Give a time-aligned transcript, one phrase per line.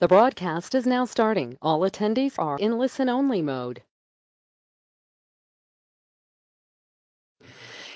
[0.00, 1.56] The broadcast is now starting.
[1.62, 3.82] All attendees are in listen-only mode.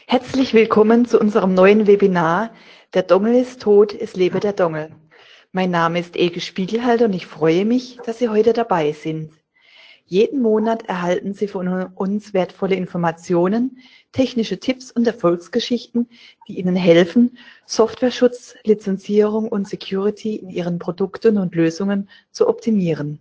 [0.07, 2.51] Herzlich willkommen zu unserem neuen Webinar
[2.95, 4.91] Der Dongel ist tot, es lebe der Dongel.
[5.51, 9.33] Mein Name ist Eke Spiegelhalter und ich freue mich, dass Sie heute dabei sind.
[10.05, 13.79] Jeden Monat erhalten Sie von uns wertvolle Informationen,
[14.13, 16.09] technische Tipps und Erfolgsgeschichten,
[16.49, 23.21] die Ihnen helfen, Softwareschutz, Lizenzierung und Security in Ihren Produkten und Lösungen zu optimieren.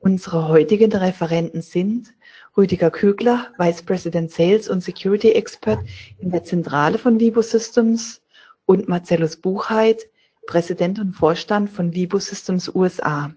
[0.00, 2.12] Unsere heutigen Referenten sind
[2.56, 5.80] Rüdiger Kügler, Vice President Sales und Security Expert
[6.18, 8.20] in der Zentrale von Vibo Systems
[8.66, 10.08] und Marcellus Buchheit,
[10.46, 13.32] Präsident und Vorstand von Vibo Systems USA.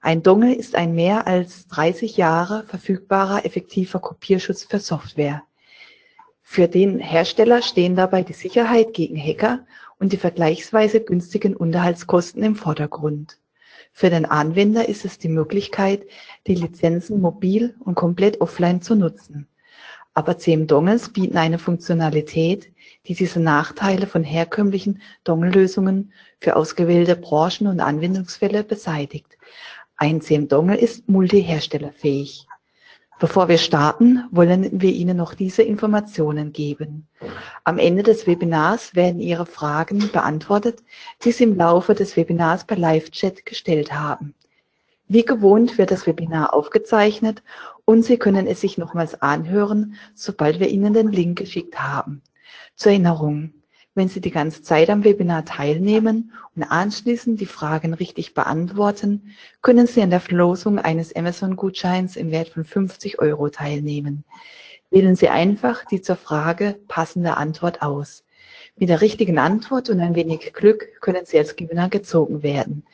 [0.00, 5.42] Ein Dongle ist ein mehr als 30 Jahre verfügbarer effektiver Kopierschutz für Software.
[6.54, 9.66] Für den Hersteller stehen dabei die Sicherheit gegen Hacker
[9.98, 13.40] und die vergleichsweise günstigen Unterhaltskosten im Vordergrund.
[13.92, 16.06] Für den Anwender ist es die Möglichkeit,
[16.46, 19.48] die Lizenzen mobil und komplett offline zu nutzen.
[20.14, 22.72] Aber CM-Dongles bieten eine Funktionalität,
[23.08, 29.38] die diese Nachteile von herkömmlichen Dongle-Lösungen für ausgewählte Branchen und Anwendungsfälle beseitigt.
[29.96, 32.46] Ein CM-Dongle ist multiherstellerfähig.
[33.20, 37.06] Bevor wir starten, wollen wir Ihnen noch diese Informationen geben.
[37.62, 40.82] Am Ende des Webinars werden Ihre Fragen beantwortet,
[41.22, 44.34] die Sie im Laufe des Webinars per Live-Chat gestellt haben.
[45.06, 47.42] Wie gewohnt wird das Webinar aufgezeichnet
[47.84, 52.20] und Sie können es sich nochmals anhören, sobald wir Ihnen den Link geschickt haben.
[52.74, 53.52] Zur Erinnerung,
[53.94, 59.86] wenn Sie die ganze Zeit am Webinar teilnehmen und anschließend die Fragen richtig beantworten, können
[59.86, 64.24] Sie an der Verlosung eines Amazon-Gutscheins im Wert von 50 Euro teilnehmen.
[64.90, 68.24] Wählen Sie einfach die zur Frage passende Antwort aus.
[68.76, 72.84] Mit der richtigen Antwort und ein wenig Glück können Sie als Gewinner gezogen werden.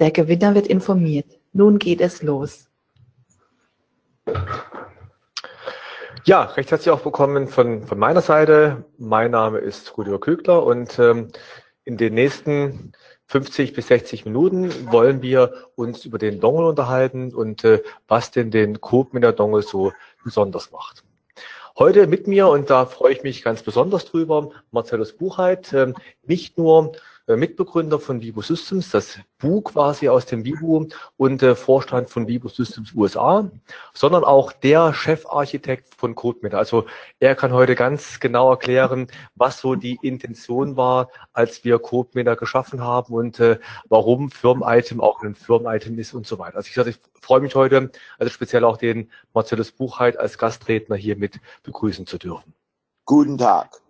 [0.00, 1.38] Der Gewinner wird informiert.
[1.52, 2.68] Nun geht es los.
[6.24, 8.84] Ja, recht herzlich auch willkommen von, von meiner Seite.
[8.96, 11.32] Mein Name ist Rüdiger Kügler und ähm,
[11.82, 12.92] in den nächsten
[13.26, 18.52] 50 bis 60 Minuten wollen wir uns über den Dongle unterhalten und äh, was denn
[18.52, 21.02] den Coop mit der Dongle so besonders macht.
[21.78, 26.58] Heute mit mir, und da freue ich mich ganz besonders drüber, Marcellus Buchheit, äh, nicht
[26.58, 26.92] nur
[27.28, 32.26] äh, Mitbegründer von Vivo Systems, das Bu quasi aus dem Vivo und äh, Vorstand von
[32.26, 33.48] Vivo Systems USA,
[33.94, 36.58] sondern auch der Chefarchitekt von CodeMeter.
[36.58, 36.86] Also
[37.20, 39.06] er kann heute ganz genau erklären,
[39.36, 45.22] was so die Intention war, als wir CodeMeter geschaffen haben und äh, warum Firmen-Item auch
[45.22, 46.56] ein Firmen-Item ist und so weiter.
[46.56, 50.96] Also ich, sage, ich freue mich heute, also speziell auch den Marcellus Buchheit als Gastredner
[50.96, 52.54] hier mit begrüßen zu dürfen.
[53.04, 53.80] Guten Tag.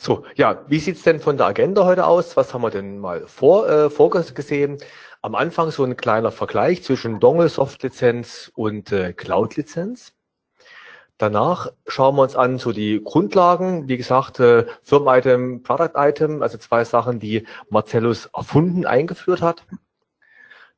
[0.00, 2.36] So, ja, wie sieht's denn von der Agenda heute aus?
[2.36, 4.78] Was haben wir denn mal vor, äh, vorgesehen?
[5.22, 10.12] Am Anfang so ein kleiner Vergleich zwischen Dongle Soft-Lizenz und äh, Cloud-Lizenz.
[11.18, 16.84] Danach schauen wir uns an so die Grundlagen, wie gesagt, äh, Firmen-Item, Product-Item, also zwei
[16.84, 19.64] Sachen, die Marcellus erfunden, eingeführt hat.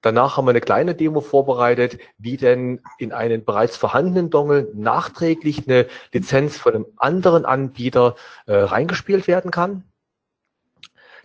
[0.00, 5.66] Danach haben wir eine kleine Demo vorbereitet, wie denn in einen bereits vorhandenen Dongle nachträglich
[5.66, 8.14] eine Lizenz von einem anderen Anbieter
[8.46, 9.82] äh, reingespielt werden kann.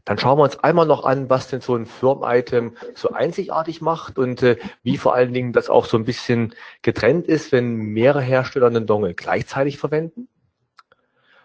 [0.06, 4.18] Dann schauen wir uns einmal noch an, was denn so ein Firm-Item so einzigartig macht
[4.18, 8.22] und äh, wie vor allen Dingen das auch so ein bisschen getrennt ist, wenn mehrere
[8.22, 10.28] Hersteller einen Dongle gleichzeitig verwenden.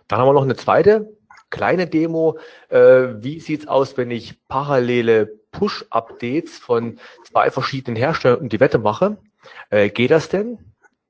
[0.09, 1.09] Dann haben wir noch eine zweite
[1.51, 2.39] kleine Demo.
[2.69, 9.17] Äh, wie sieht's aus, wenn ich parallele Push-Updates von zwei verschiedenen Herstellern die Wette mache.
[9.71, 10.59] Äh, geht das denn?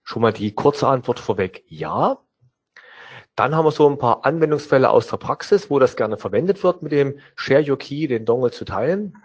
[0.02, 2.18] Schon mal die kurze Antwort vorweg, ja.
[3.36, 6.82] Dann haben wir so ein paar Anwendungsfälle aus der Praxis, wo das gerne verwendet wird,
[6.82, 9.18] mit dem Share Your Key, den Dongle zu teilen.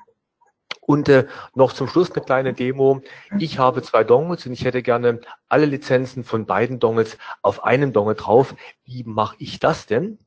[0.82, 3.02] Und äh, noch zum Schluss eine kleine Demo.
[3.40, 7.94] Ich habe zwei Dongles und ich hätte gerne alle Lizenzen von beiden Dongles auf einem
[7.94, 8.54] Dongle drauf.
[8.84, 10.20] Wie mache ich das denn?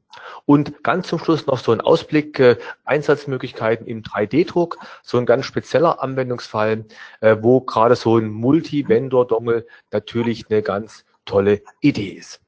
[0.44, 5.46] Und ganz zum Schluss noch so ein Ausblick, äh, Einsatzmöglichkeiten im 3D-Druck, so ein ganz
[5.46, 6.84] spezieller Anwendungsfall,
[7.20, 12.40] äh, wo gerade so ein Multi-Vendor-Dongle natürlich eine ganz tolle Idee ist.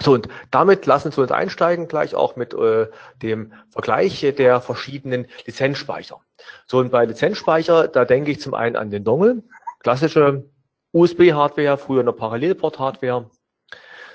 [0.00, 2.86] So, und damit lassen Sie uns einsteigen, gleich auch mit äh,
[3.20, 6.20] dem Vergleich der verschiedenen Lizenzspeicher.
[6.66, 9.42] So, und bei Lizenzspeicher, da denke ich zum einen an den Dongle,
[9.80, 10.44] klassische
[10.92, 13.28] USB-Hardware, früher eine Parallelport-Hardware.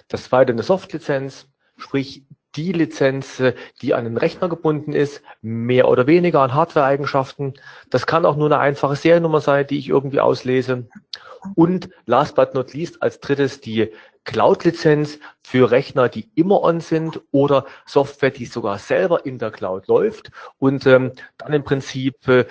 [0.07, 1.47] Das zweite eine Soft-Lizenz,
[1.77, 2.23] Sprich,
[2.55, 7.53] die Lizenz, äh, die an den Rechner gebunden ist, mehr oder weniger an Hardware-Eigenschaften.
[7.89, 10.87] Das kann auch nur eine einfache Seriennummer sein, die ich irgendwie auslese.
[11.55, 13.91] Und last but not least als drittes die
[14.23, 19.87] Cloud-Lizenz für Rechner, die immer on sind oder Software, die sogar selber in der Cloud
[19.87, 22.45] läuft und ähm, dann im Prinzip äh,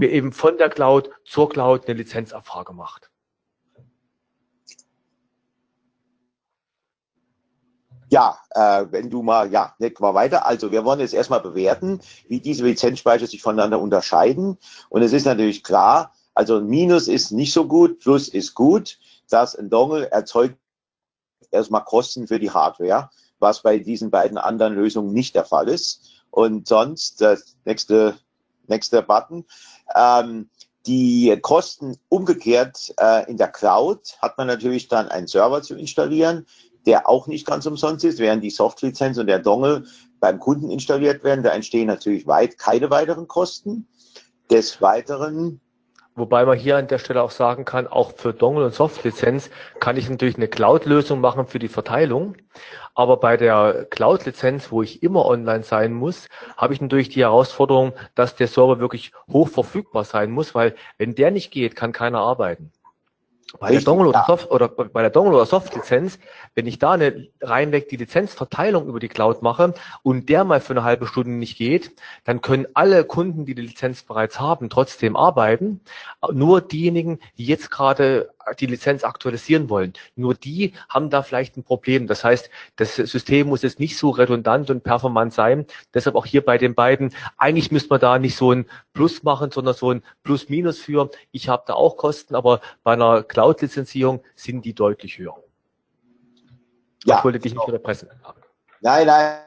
[0.00, 3.10] eben von der Cloud zur Cloud eine Lizenzabfrage macht.
[8.14, 10.46] Ja, äh, wenn du mal, ja, leg mal weiter.
[10.46, 14.56] Also wir wollen jetzt erstmal bewerten, wie diese Lizenzspeicher sich voneinander unterscheiden.
[14.88, 19.00] Und es ist natürlich klar, also Minus ist nicht so gut, Plus ist gut.
[19.30, 20.56] dass ein Dongle erzeugt
[21.50, 26.22] erstmal Kosten für die Hardware, was bei diesen beiden anderen Lösungen nicht der Fall ist.
[26.30, 28.14] Und sonst, das nächste,
[28.68, 29.44] nächste Button,
[29.96, 30.48] ähm,
[30.86, 36.46] die Kosten umgekehrt äh, in der Cloud hat man natürlich dann einen Server zu installieren
[36.86, 39.84] der auch nicht ganz umsonst ist, während die Softlizenz und der Dongle
[40.20, 41.42] beim Kunden installiert werden.
[41.42, 43.86] Da entstehen natürlich weit keine weiteren Kosten.
[44.50, 45.60] Des Weiteren
[46.16, 49.50] Wobei man hier an der Stelle auch sagen kann, auch für Dongle und Softlizenz
[49.80, 52.36] kann ich natürlich eine Cloud-Lösung machen für die Verteilung.
[52.94, 57.94] Aber bei der Cloud-Lizenz, wo ich immer online sein muss, habe ich natürlich die Herausforderung,
[58.14, 62.20] dass der Server wirklich hoch verfügbar sein muss, weil wenn der nicht geht, kann keiner
[62.20, 62.70] arbeiten.
[63.60, 64.26] Bei Richtig, der Dongle oder, ja.
[64.26, 66.18] Soft, oder bei der Dongle oder Soft-Lizenz,
[66.54, 70.72] wenn ich da eine reinweg die Lizenzverteilung über die Cloud mache und der mal für
[70.72, 71.92] eine halbe Stunde nicht geht,
[72.24, 75.80] dann können alle Kunden, die die Lizenz bereits haben, trotzdem arbeiten.
[76.32, 79.92] Nur diejenigen, die jetzt gerade die Lizenz aktualisieren wollen.
[80.16, 82.06] Nur die haben da vielleicht ein Problem.
[82.06, 85.66] Das heißt, das System muss jetzt nicht so redundant und performant sein.
[85.92, 87.14] Deshalb auch hier bei den beiden.
[87.38, 91.10] Eigentlich müsste man da nicht so ein Plus machen, sondern so ein Plus-Minus für.
[91.30, 95.36] Ich habe da auch Kosten, aber bei einer Cloud-Lizenzierung sind die deutlich höher.
[97.04, 98.08] Ja, ich wollte dich nicht unterpressen.
[98.80, 99.38] Nein, nein.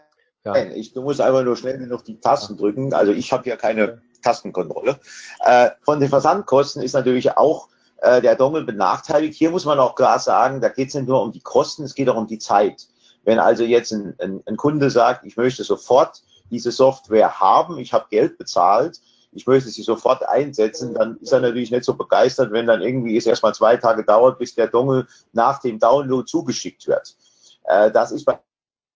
[0.45, 0.55] Ja.
[0.55, 2.93] Ich, du musst einfach nur schnell genug die Tasten drücken.
[2.93, 5.00] Also ich habe hier keine Tastenkontrolle.
[5.39, 9.38] Äh, von den Versandkosten ist natürlich auch äh, der Dongle benachteiligt.
[9.38, 11.95] Hier muss man auch klar sagen, da geht es nicht nur um die Kosten, es
[11.95, 12.88] geht auch um die Zeit.
[13.23, 17.94] Wenn also jetzt ein, ein, ein Kunde sagt, ich möchte sofort diese Software haben, ich
[17.94, 19.01] habe Geld bezahlt,
[19.31, 23.17] ich möchte sie sofort einsetzen, dann ist er natürlich nicht so begeistert, wenn dann irgendwie
[23.17, 27.15] es erstmal zwei Tage dauert, bis der Dongle nach dem Download zugeschickt wird.
[27.65, 28.39] Äh, das ist bei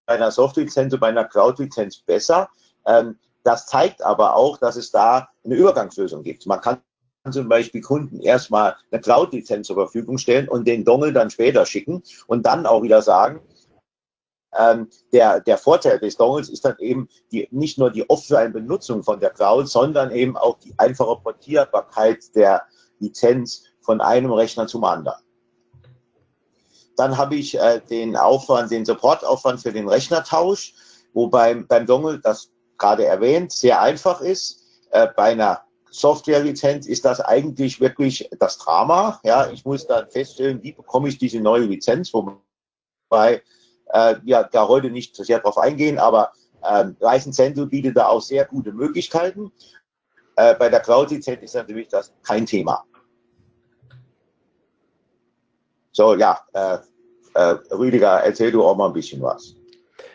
[0.06, 2.50] einer Software-Lizenz und bei einer Cloud-Lizenz besser.
[2.86, 6.46] Ähm, das zeigt aber auch, dass es da eine Übergangslösung gibt.
[6.46, 6.82] Man kann
[7.30, 12.02] zum Beispiel Kunden erstmal eine Cloud-Lizenz zur Verfügung stellen und den Dongle dann später schicken
[12.26, 13.42] und dann auch wieder sagen,
[14.58, 19.20] ähm, der, der Vorteil des Dongles ist dann eben die, nicht nur die Offline-Benutzung von
[19.20, 22.64] der Cloud, sondern eben auch die einfache Portierbarkeit der
[23.00, 25.22] Lizenz von einem Rechner zum anderen.
[26.98, 30.74] Dann habe ich äh, den Aufwand, den Supportaufwand für den Rechnertausch,
[31.14, 34.66] wo beim, beim Dongle, das gerade erwähnt, sehr einfach ist.
[34.90, 35.62] Äh, bei einer
[35.92, 39.20] Software-Lizenz ist das eigentlich wirklich das Drama.
[39.24, 43.44] Ja, ich muss dann feststellen, wie bekomme ich diese neue Lizenz, wobei
[43.94, 46.32] äh, ja da heute nicht so sehr drauf eingehen, aber
[46.64, 49.52] ähm, License bietet da auch sehr gute Möglichkeiten.
[50.38, 52.86] Äh, bei der Cloud-Lizenz ist natürlich das kein Thema.
[55.92, 56.78] So, ja, äh,
[57.34, 59.56] äh, Rüdiger, erzähl du auch mal ein bisschen was.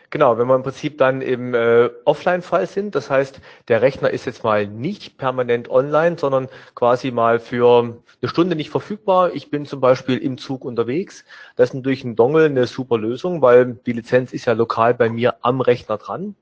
[0.09, 4.25] Genau, wenn wir im Prinzip dann im äh, Offline-Fall sind, das heißt, der Rechner ist
[4.25, 9.33] jetzt mal nicht permanent online, sondern quasi mal für eine Stunde nicht verfügbar.
[9.33, 11.25] Ich bin zum Beispiel im Zug unterwegs.
[11.57, 15.09] Das ist natürlich ein Dongle eine super Lösung, weil die Lizenz ist ja lokal bei
[15.09, 16.35] mir am Rechner dran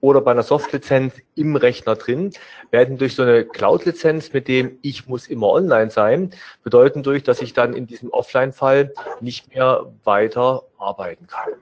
[0.00, 2.32] oder bei einer Soft-Lizenz im Rechner drin,
[2.72, 6.30] werden durch so eine Cloud-Lizenz, mit dem ich muss immer online sein,
[6.64, 11.52] bedeuten durch, dass ich dann in diesem Offline-Fall nicht mehr weiter arbeiten kann.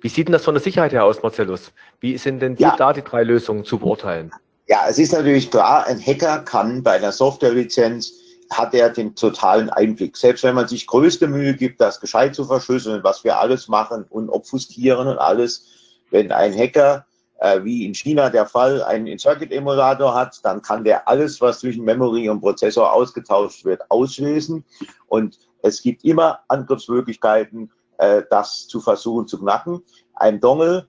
[0.00, 1.72] Wie sieht denn das von der Sicherheit her aus, Marcellus?
[2.00, 2.76] Wie sind denn ja.
[2.76, 4.30] da die drei Lösungen zu beurteilen?
[4.68, 8.12] Ja, es ist natürlich klar, ein Hacker kann bei einer Softwarelizenz
[8.50, 10.16] hat er den totalen Einblick.
[10.16, 14.04] Selbst wenn man sich größte Mühe gibt, das gescheit zu verschlüsseln, was wir alles machen
[14.08, 15.66] und obfustieren und alles,
[16.10, 17.06] wenn ein Hacker,
[17.40, 21.84] äh, wie in China der Fall, einen Circuit-Emulator hat, dann kann der alles, was zwischen
[21.84, 24.64] Memory und Prozessor ausgetauscht wird, auslösen.
[25.08, 29.82] Und es gibt immer Angriffsmöglichkeiten, äh, das zu versuchen zu knacken.
[30.14, 30.88] Ein Dongle,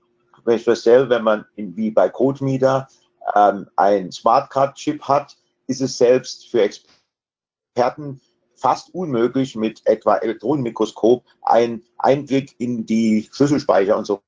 [0.58, 2.88] speziell wenn man in, wie bei CodeMeter
[3.34, 5.36] ähm, ein Smartcard-Chip hat,
[5.66, 8.20] ist es selbst für Experten
[8.56, 14.20] fast unmöglich, mit etwa Elektronenmikroskop einen Einblick in die Schlüsselspeicher und so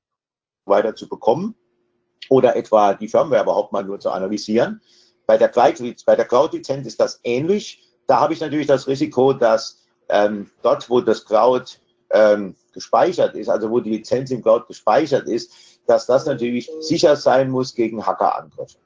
[0.65, 1.55] weiter zu bekommen
[2.29, 4.81] oder etwa die Firmware überhaupt mal nur zu analysieren.
[5.25, 7.83] Bei der Cloud-Lizenz ist das ähnlich.
[8.07, 13.49] Da habe ich natürlich das Risiko, dass ähm, dort, wo das Cloud ähm, gespeichert ist,
[13.49, 15.51] also wo die Lizenz im Cloud gespeichert ist,
[15.87, 18.77] dass das natürlich sicher sein muss gegen Hackerangriffe.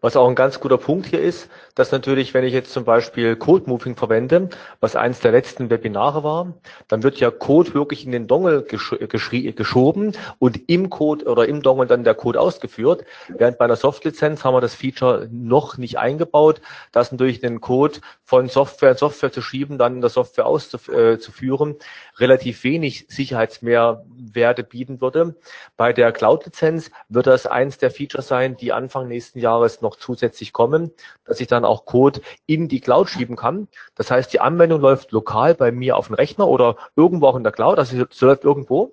[0.00, 3.36] Was auch ein ganz guter Punkt hier ist, dass natürlich, wenn ich jetzt zum Beispiel
[3.36, 4.48] Code Moving verwende,
[4.80, 6.54] was eins der letzten Webinare war,
[6.88, 11.62] dann wird ja Code wirklich in den Dongle gesch geschoben und im Code oder im
[11.62, 13.04] Dongle dann der Code ausgeführt.
[13.28, 16.60] Während bei einer Soft-Lizenz haben wir das Feature noch nicht eingebaut,
[16.92, 21.76] dass natürlich den Code von Software in Software zu schieben, dann in der Software auszuführen,
[22.18, 25.34] relativ wenig Sicherheitsmehrwerte bieten würde.
[25.76, 30.52] Bei der Cloud-Lizenz wird das eins der Features sein, die Anfang nächsten Jahres noch zusätzlich
[30.52, 30.90] kommen,
[31.24, 33.68] dass ich dann auch Code in die Cloud schieben kann.
[33.94, 37.44] Das heißt, die Anwendung läuft lokal bei mir auf dem Rechner oder irgendwo auch in
[37.44, 38.92] der Cloud, also sie läuft irgendwo.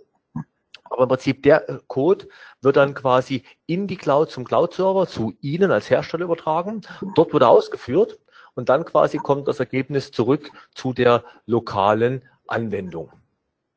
[0.90, 2.28] Aber im Prinzip der äh, Code
[2.62, 6.82] wird dann quasi in die Cloud zum Cloud-Server, zu Ihnen als Hersteller übertragen.
[7.16, 8.20] Dort wird er ausgeführt
[8.56, 13.12] und dann quasi kommt das Ergebnis zurück zu der lokalen Anwendung.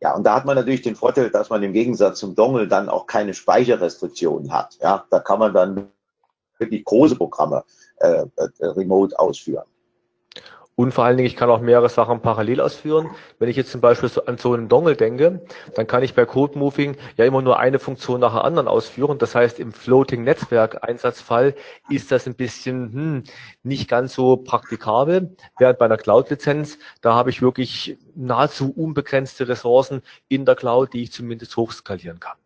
[0.03, 2.89] Ja, und da hat man natürlich den Vorteil, dass man im Gegensatz zum Dongle dann
[2.89, 4.79] auch keine Speicherrestriktionen hat.
[4.81, 5.89] Ja, da kann man dann
[6.61, 7.65] wirklich große Programme
[7.97, 9.65] äh, äh, remote ausführen.
[10.81, 13.11] Und vor allen Dingen, ich kann auch mehrere Sachen parallel ausführen.
[13.39, 16.59] Wenn ich jetzt zum Beispiel an so einen Dongle denke, dann kann ich bei Code
[16.59, 19.19] Moving ja immer nur eine Funktion nach der anderen ausführen.
[19.19, 21.55] Das heißt, im Floating Netzwerk Einsatzfall
[21.91, 23.25] ist das ein bisschen hm,
[23.63, 25.37] nicht ganz so praktikabel.
[25.59, 30.95] Während bei einer Cloud Lizenz, da habe ich wirklich nahezu unbegrenzte Ressourcen in der Cloud,
[30.95, 32.40] die ich zumindest hochskalieren kann.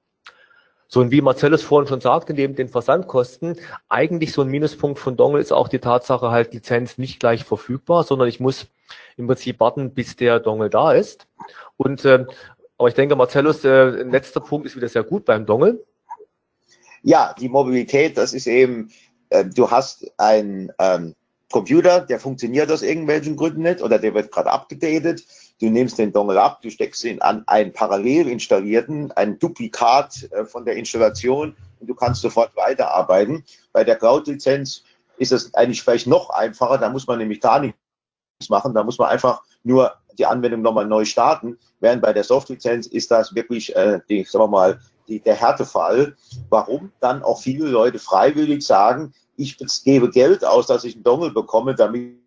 [0.88, 3.56] So, und wie Marcellus vorhin schon sagte, neben den Versandkosten,
[3.88, 8.04] eigentlich so ein Minuspunkt von Dongle ist auch die Tatsache halt Lizenz nicht gleich verfügbar,
[8.04, 8.66] sondern ich muss
[9.16, 11.26] im Prinzip warten, bis der Dongle da ist.
[11.76, 12.26] Und äh,
[12.76, 15.84] aber ich denke, Marcellus, äh, letzter Punkt ist wieder sehr gut beim Dongle.
[17.02, 18.90] Ja, die Mobilität, das ist eben,
[19.28, 21.14] äh, du hast ein ähm,
[21.52, 25.24] Computer, der funktioniert aus irgendwelchen Gründen nicht oder der wird gerade abgedatet.
[25.64, 30.44] Du nimmst den Dongle ab, du steckst ihn an einen parallel installierten, ein Duplikat äh,
[30.44, 33.42] von der Installation und du kannst sofort weiterarbeiten.
[33.72, 34.84] Bei der Cloud-Lizenz
[35.16, 37.78] ist es eigentlich vielleicht noch einfacher, da muss man nämlich gar nichts
[38.50, 42.86] machen, da muss man einfach nur die Anwendung nochmal neu starten, während bei der Soft-Lizenz
[42.86, 46.14] ist das wirklich, äh, die, sagen wir mal, die, der Härtefall,
[46.50, 51.30] warum dann auch viele Leute freiwillig sagen, ich gebe Geld aus, dass ich einen Dongle
[51.30, 52.18] bekomme, damit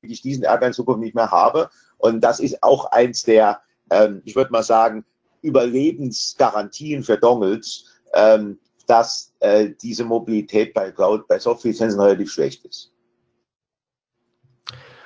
[0.00, 1.68] ich diesen Ärger in Zukunft nicht mehr habe.
[2.00, 5.04] Und das ist auch eins der, ähm, ich würde mal sagen,
[5.42, 12.92] Überlebensgarantien für Dongles, ähm, dass äh, diese Mobilität bei Cloud, bei Software-Lizenzen relativ schlecht ist.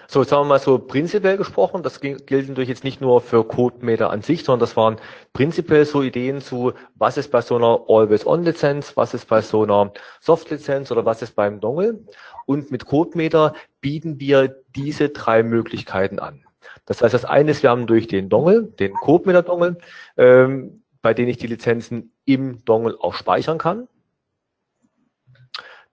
[0.06, 1.82] So, jetzt haben wir mal so prinzipiell gesprochen.
[1.82, 4.96] Das gilt natürlich jetzt nicht nur für CodeMeter an sich, sondern das waren
[5.32, 9.92] prinzipiell so Ideen zu, was ist bei so einer Always-On-Lizenz, was ist bei so einer
[10.20, 12.04] Soft-Lizenz oder was ist beim Dongle.
[12.46, 16.44] Und mit CodeMeter bieten wir diese drei Möglichkeiten an.
[16.86, 19.78] Das heißt, das eine ist, wir haben durch den Dongle, den CodeMeter-Dongle,
[20.16, 23.88] ähm, bei dem ich die Lizenzen im Dongle auch speichern kann.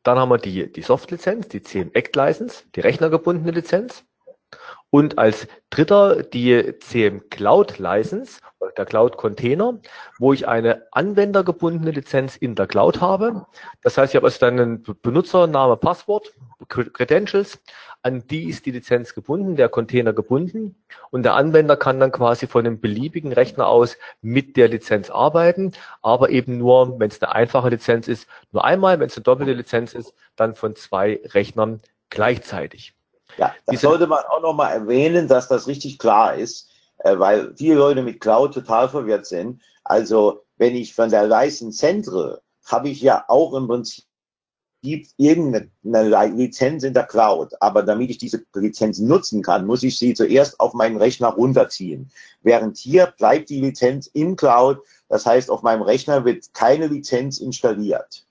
[0.04, 4.04] Dann haben wir die, die Soft-Lizenz, die CM Act License, die rechnergebundene Lizenz.
[4.92, 8.42] Und als dritter die CM Cloud License,
[8.78, 9.80] der Cloud Container,
[10.20, 13.46] wo ich eine anwendergebundene Lizenz in der Cloud habe.
[13.82, 16.34] Das heißt, ich habe also dann einen Benutzername, Passwort,
[16.68, 17.60] Credentials,
[18.04, 20.76] an die ist die Lizenz gebunden, der Container gebunden
[21.12, 25.72] und der Anwender kann dann quasi von einem beliebigen Rechner aus mit der Lizenz arbeiten,
[26.02, 29.54] aber eben nur, wenn es eine einfache Lizenz ist, nur einmal, wenn es eine doppelte
[29.54, 32.94] Lizenz ist, dann von zwei Rechnern gleichzeitig.
[33.42, 36.70] Ja, das sollte man auch nochmal erwähnen, dass das richtig klar ist,
[37.00, 39.62] äh, weil viele Leute mit Cloud total verwirrt sind.
[39.84, 44.06] Also, wenn ich von der License zentre, habe ich ja auch im Prinzip
[45.18, 45.70] irgendeine
[46.36, 47.60] Lizenz in der Cloud.
[47.62, 52.12] Aber damit ich diese Lizenz nutzen kann, muss ich sie zuerst auf meinen Rechner runterziehen.
[52.44, 54.78] Während hier bleibt die Lizenz im Cloud.
[55.10, 58.24] Das heißt, auf meinem Rechner wird keine Lizenz installiert.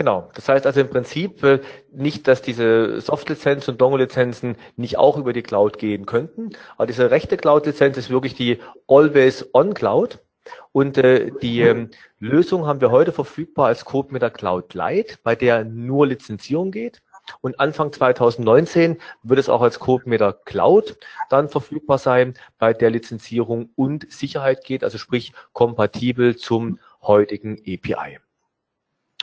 [0.00, 0.30] Genau.
[0.32, 1.60] Das heißt also im Prinzip äh,
[1.92, 6.56] nicht, dass diese Soft-Lizenz und Dongle-Lizenzen nicht auch über die Cloud gehen könnten.
[6.78, 10.20] Aber diese rechte Cloud-Lizenz ist wirklich die Always-On-Cloud.
[10.72, 15.18] Und äh, die ähm, Lösung haben wir heute verfügbar als Code mit der Cloud Lite,
[15.22, 17.02] bei der nur Lizenzierung geht.
[17.42, 20.96] Und Anfang 2019 wird es auch als Code mit der Cloud
[21.28, 28.18] dann verfügbar sein, bei der Lizenzierung und Sicherheit geht, also sprich kompatibel zum heutigen API.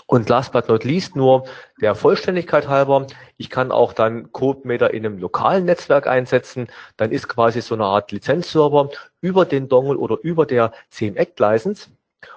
[0.07, 1.45] Und last but not least nur
[1.81, 6.67] der Vollständigkeit halber, ich kann auch dann CodeMeter in einem lokalen Netzwerk einsetzen.
[6.95, 11.89] Dann ist quasi so eine Art Lizenzserver über den Dongle oder über der CMEC License.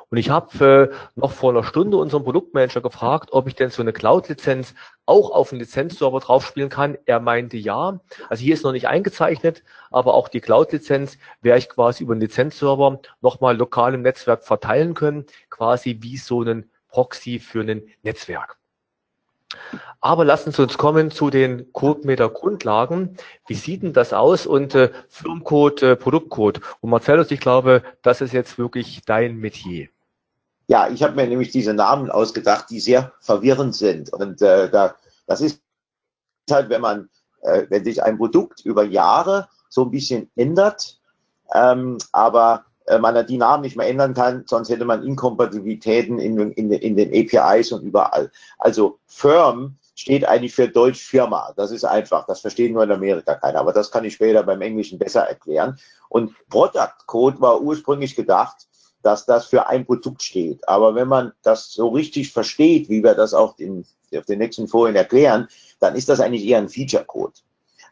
[0.08, 3.80] Und ich habe äh, noch vor einer Stunde unseren Produktmanager gefragt, ob ich denn so
[3.80, 4.74] eine Cloud-Lizenz
[5.06, 6.98] auch auf einen Lizenzserver draufspielen kann.
[7.06, 8.00] Er meinte ja.
[8.28, 9.62] Also hier ist noch nicht eingezeichnet,
[9.92, 14.94] aber auch die Cloud-Lizenz werde ich quasi über einen Lizenzserver nochmal lokal im Netzwerk verteilen
[14.94, 18.58] können, quasi wie so einen Proxy für ein Netzwerk.
[20.00, 23.16] Aber lassen Sie uns kommen zu den CodeMeter-Grundlagen.
[23.46, 24.46] Wie sieht denn das aus?
[24.46, 26.60] Und äh, Firmcode, äh, Produktcode.
[26.80, 29.88] Und Marcellus, ich glaube, das ist jetzt wirklich dein Metier.
[30.68, 34.12] Ja, ich habe mir nämlich diese Namen ausgedacht, die sehr verwirrend sind.
[34.12, 34.94] Und äh, da,
[35.26, 35.60] das ist
[36.48, 37.10] halt, wenn man,
[37.42, 41.00] äh, wenn sich ein Produkt über Jahre so ein bisschen ändert,
[41.52, 46.38] ähm, aber äh, man die Namen nicht mehr ändern kann, sonst hätte man Inkompatibilitäten in,
[46.52, 48.30] in, in den APIs und überall.
[48.58, 51.52] Also Firm steht eigentlich für Deutsch Firma.
[51.56, 52.26] Das ist einfach.
[52.26, 53.60] Das versteht nur in Amerika keiner.
[53.60, 55.78] Aber das kann ich später beim Englischen besser erklären.
[56.08, 58.66] Und Product Code war ursprünglich gedacht,
[59.02, 60.66] dass das für ein Produkt steht.
[60.68, 64.68] Aber wenn man das so richtig versteht, wie wir das auch in, auf den nächsten
[64.68, 67.34] Folien erklären, dann ist das eigentlich eher ein Feature Code.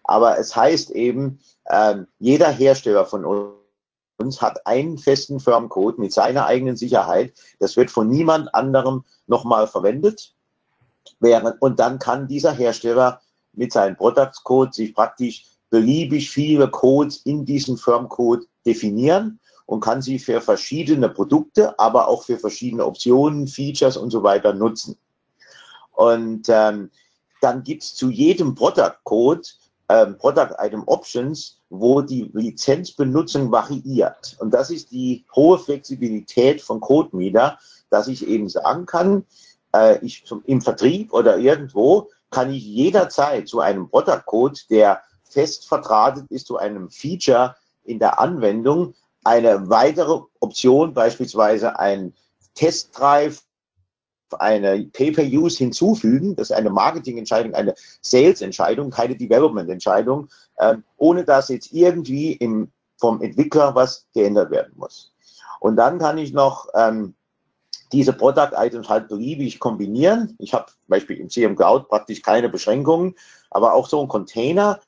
[0.04, 3.57] Aber es heißt eben, äh, jeder Hersteller von uns
[4.20, 7.32] hat einen festen Firmcode mit seiner eigenen Sicherheit.
[7.60, 10.34] Das wird von niemand anderem nochmal verwendet.
[11.60, 13.20] Und dann kann dieser Hersteller
[13.52, 20.02] mit seinem Product Code sich praktisch beliebig viele Codes in diesem Firmcode definieren und kann
[20.02, 24.96] sie für verschiedene Produkte, aber auch für verschiedene Optionen, Features und so weiter nutzen.
[25.92, 26.90] Und ähm,
[27.40, 29.42] dann gibt es zu jedem Product Code
[29.88, 34.36] ähm, Product Item Options, wo die Lizenzbenutzung variiert.
[34.38, 37.58] Und das ist die hohe Flexibilität von CodeMeter,
[37.90, 39.24] dass ich eben sagen kann,
[39.74, 45.00] äh, ich zum, im Vertrieb oder irgendwo kann ich jederzeit zu einem Product Code, der
[45.24, 52.14] fest verdrahtet ist zu einem Feature in der Anwendung, eine weitere Option, beispielsweise ein
[52.54, 53.42] Testdrive
[54.38, 56.36] eine Pay-per-Use hinzufügen.
[56.36, 63.22] Das ist eine Marketingentscheidung, eine Sales-Entscheidung, keine Development-Entscheidung, äh, ohne dass jetzt irgendwie im, vom
[63.22, 65.12] Entwickler was geändert werden muss.
[65.60, 67.14] Und dann kann ich noch ähm,
[67.92, 70.36] diese Product-Items halt beliebig kombinieren.
[70.38, 73.14] Ich habe zum Beispiel im CM Cloud praktisch keine Beschränkungen,
[73.50, 74.80] aber auch so ein Container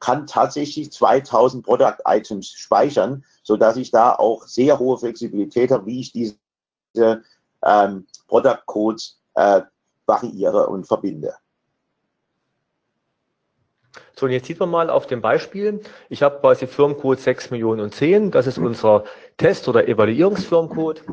[0.00, 6.00] kann tatsächlich 2000 Product-Items speichern, so dass ich da auch sehr hohe Flexibilität habe, wie
[6.00, 6.36] ich diese
[7.64, 9.62] ähm, Product Codes äh,
[10.06, 11.34] variiere und verbinde.
[14.14, 17.80] So, und jetzt sieht man mal auf dem Beispiel, ich habe quasi Firmencode 6 Millionen
[17.80, 19.04] und 10, das ist unser
[19.36, 21.04] Test- oder Evaluierungsfirmencode.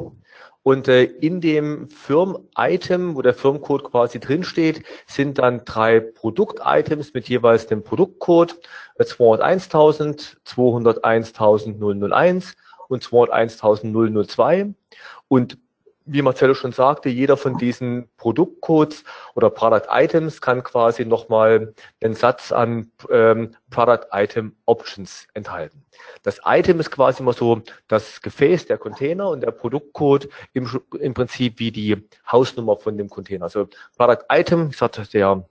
[0.63, 7.29] Und äh, in dem Firm-Item, wo der Firmencode quasi drinsteht, sind dann drei Produkt-Items mit
[7.29, 8.59] jeweils dem Produktcode
[8.97, 12.55] 201.000, 201.001
[12.87, 14.73] und 201.002.
[15.27, 15.59] Und
[16.05, 22.13] wie Marcello schon sagte, jeder von diesen Produktcodes oder Product Items kann quasi nochmal den
[22.13, 25.83] Satz an ähm, Product Item Options enthalten.
[26.23, 31.13] Das Item ist quasi immer so das Gefäß, der Container und der Produktcode im, im
[31.13, 33.45] Prinzip wie die Hausnummer von dem Container.
[33.45, 35.47] Also Product Item, ich sagte, der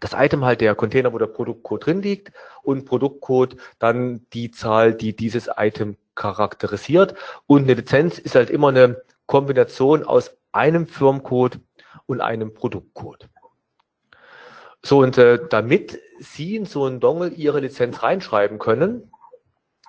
[0.00, 4.94] das Item halt der Container, wo der Produktcode drin liegt und Produktcode dann die Zahl,
[4.94, 7.14] die dieses Item charakterisiert.
[7.46, 11.60] Und eine Lizenz ist halt immer eine Kombination aus einem Firmcode
[12.06, 13.28] und einem Produktcode.
[14.84, 19.12] So, und äh, damit Sie in so einen Dongle Ihre Lizenz reinschreiben können,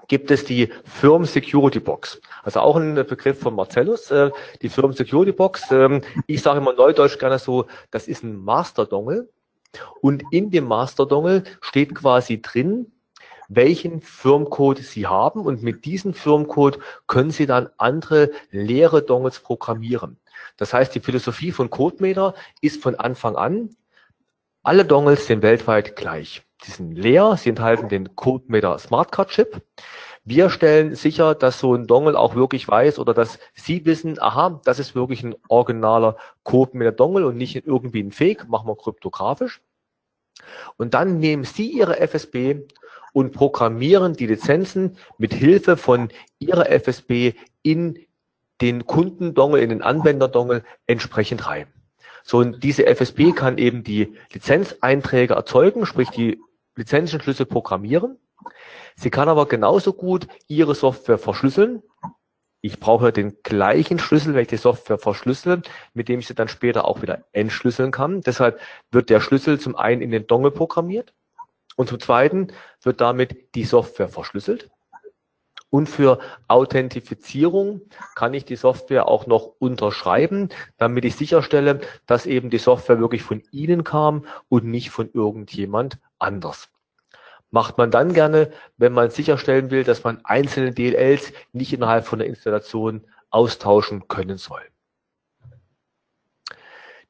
[0.07, 2.21] gibt es die Firm Security Box.
[2.43, 4.29] Also auch ein Begriff von Marcellus, äh,
[4.61, 5.71] die Firm Security Box.
[5.71, 9.27] Ähm, ich sage immer neudeutsch gerne so, das ist ein Master Dongle.
[10.01, 12.91] Und in dem Master Dongle steht quasi drin,
[13.55, 20.17] welchen Firmcode Sie haben und mit diesem Firmcode können Sie dann andere leere Dongles programmieren.
[20.57, 23.75] Das heißt, die Philosophie von CodeMeter ist von Anfang an,
[24.63, 26.43] alle Dongles sind weltweit gleich.
[26.63, 29.61] Sie sind leer, sie enthalten den CodeMeter Smartcard Chip.
[30.23, 34.61] Wir stellen sicher, dass so ein Dongle auch wirklich weiß oder dass Sie wissen, aha,
[34.63, 39.61] das ist wirklich ein originaler CodeMeter Dongle und nicht irgendwie ein Fake, machen wir kryptografisch.
[40.77, 42.67] Und dann nehmen Sie Ihre FSB
[43.13, 47.99] und programmieren die Lizenzen mit Hilfe von ihrer FSB in
[48.61, 51.67] den Kundendongel, in den Anwenderdongel entsprechend rein.
[52.23, 56.39] So, und diese FSB kann eben die Lizenzeinträge erzeugen, sprich die
[56.75, 58.17] Lizenzenschlüssel programmieren.
[58.95, 61.81] Sie kann aber genauso gut ihre Software verschlüsseln.
[62.61, 65.63] Ich brauche den gleichen Schlüssel, die Software verschlüssel,
[65.95, 68.21] mit dem ich sie dann später auch wieder entschlüsseln kann.
[68.21, 68.59] Deshalb
[68.91, 71.13] wird der Schlüssel zum einen in den Dongle programmiert
[71.75, 72.47] und zum Zweiten
[72.81, 74.69] wird damit die Software verschlüsselt.
[75.71, 77.81] Und für Authentifizierung
[78.15, 83.23] kann ich die Software auch noch unterschreiben, damit ich sicherstelle, dass eben die Software wirklich
[83.23, 86.69] von Ihnen kam und nicht von irgendjemand anders.
[87.51, 92.19] Macht man dann gerne, wenn man sicherstellen will, dass man einzelne DLLs nicht innerhalb von
[92.19, 94.70] der Installation austauschen können soll.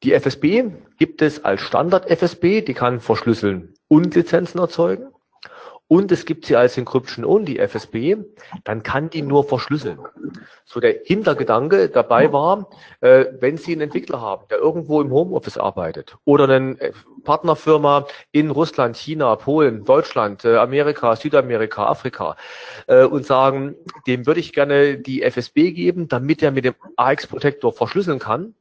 [0.03, 5.11] Die FSB gibt es als Standard FSB, die kann verschlüsseln und Lizenzen erzeugen
[5.91, 8.15] und es gibt sie als Encryption Only FSB,
[8.63, 9.99] dann kann die nur verschlüsseln.
[10.63, 12.69] So der Hintergedanke dabei war,
[13.01, 16.93] äh, wenn Sie einen Entwickler haben, der irgendwo im Homeoffice arbeitet oder eine äh,
[17.25, 22.37] Partnerfirma in Russland, China, Polen, Deutschland, äh, Amerika, Südamerika, Afrika
[22.87, 23.75] äh, und sagen,
[24.07, 28.55] dem würde ich gerne die FSB geben, damit er mit dem AX Protector verschlüsseln kann,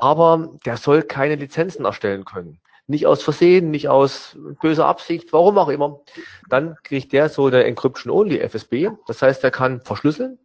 [0.00, 2.60] aber der soll keine Lizenzen erstellen können
[2.90, 6.00] nicht aus Versehen, nicht aus böser Absicht, warum auch immer,
[6.48, 8.90] dann kriegt der so eine Encryption-Only FSB.
[9.06, 10.38] Das heißt, er kann verschlüsseln,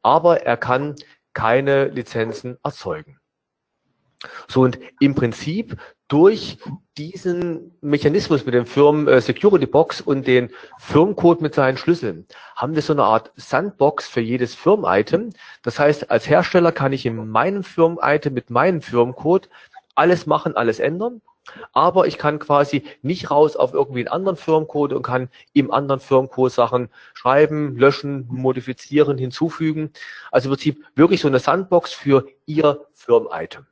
[0.00, 0.94] aber er kann
[1.34, 3.18] keine Lizenzen erzeugen.
[4.46, 5.76] So und im Prinzip
[6.10, 6.58] durch
[6.98, 12.74] diesen Mechanismus mit dem Firmen äh, Security Box und den Firmencode mit seinen Schlüsseln haben
[12.74, 15.30] wir so eine Art Sandbox für jedes Firmen-Item.
[15.62, 19.48] Das heißt, als Hersteller kann ich in meinem Firmen-Item mit meinem Firmencode
[19.94, 21.22] alles machen, alles ändern
[21.72, 26.00] aber ich kann quasi nicht raus auf irgendwie einen anderen Firmencode und kann im anderen
[26.00, 29.92] Firmencode Sachen schreiben, löschen, modifizieren, hinzufügen.
[30.30, 33.66] Also im Prinzip wirklich so eine Sandbox für Ihr Firmen-Item.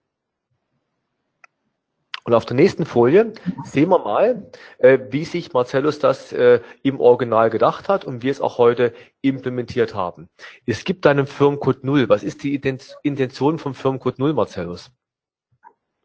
[2.28, 3.32] Und auf der nächsten Folie
[3.64, 8.30] sehen wir mal, äh, wie sich Marcellus das äh, im Original gedacht hat und wir
[8.30, 10.28] es auch heute implementiert haben.
[10.66, 12.10] Es gibt einen Firmencode 0.
[12.10, 14.90] Was ist die Intention vom Firmencode 0, Marcellus?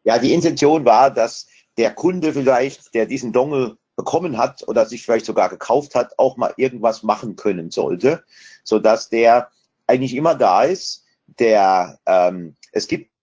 [0.04, 5.02] Ja, die Intention war, dass der Kunde vielleicht, der diesen Dongle bekommen hat oder sich
[5.02, 8.24] vielleicht sogar gekauft hat, auch mal irgendwas machen können sollte,
[8.62, 9.50] so dass der
[9.86, 11.04] eigentlich immer da ist.
[11.38, 13.13] Der ähm, es gibt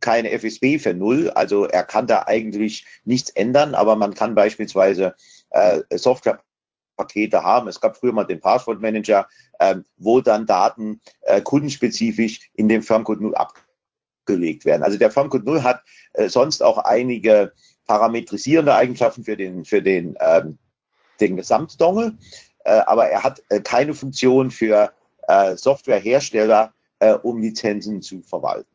[0.00, 5.14] keine FSB für null, also er kann da eigentlich nichts ändern, aber man kann beispielsweise
[5.50, 7.68] äh, Softwarepakete haben.
[7.68, 12.82] Es gab früher mal den Passwort Manager, ähm, wo dann Daten äh, kundenspezifisch in dem
[12.82, 13.54] Firmcode 0 ab
[14.26, 14.82] gelegt werden.
[14.82, 15.82] Also der Firmcode 0 hat
[16.14, 17.52] äh, sonst auch einige
[17.86, 20.58] parametrisierende Eigenschaften für den, für den, ähm,
[21.20, 22.16] den Gesamtdongle,
[22.64, 24.92] äh, aber er hat äh, keine Funktion für
[25.26, 28.70] äh, Softwarehersteller, äh, um Lizenzen zu verwalten.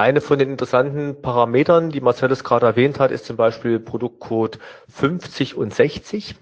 [0.00, 5.56] Eine von den interessanten Parametern, die Marcellus gerade erwähnt hat, ist zum Beispiel Produktcode 50
[5.56, 6.36] und 60.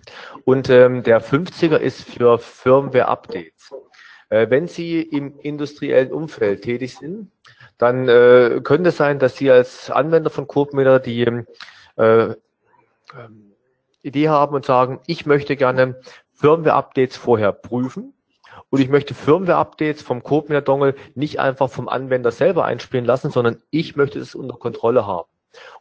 [0.44, 3.72] Und ähm, der 50er ist für Firmware-Updates.
[4.28, 7.30] Äh, wenn Sie im industriellen Umfeld tätig sind,
[7.78, 11.26] dann äh, könnte es sein, dass Sie als Anwender von CodeMeter die
[11.96, 12.34] äh,
[14.02, 15.98] Idee haben und sagen, ich möchte gerne
[16.34, 18.12] Firmware-Updates vorher prüfen
[18.70, 23.96] und ich möchte Firmware-Updates vom CodeMeter-Dongle nicht einfach vom Anwender selber einspielen lassen, sondern ich
[23.96, 25.28] möchte es unter Kontrolle haben.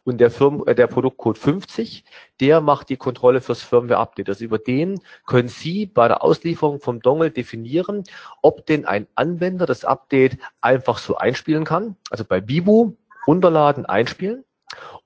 [0.04, 2.04] Und der, Firmen, äh, der Produktcode 50,
[2.40, 4.28] der macht die Kontrolle fürs Firmware-Update.
[4.28, 8.04] Also über den können Sie bei der Auslieferung vom Dongle definieren,
[8.40, 11.96] ob denn ein Anwender das Update einfach so einspielen kann.
[12.10, 12.94] Also bei Bibu
[13.26, 14.44] runterladen, einspielen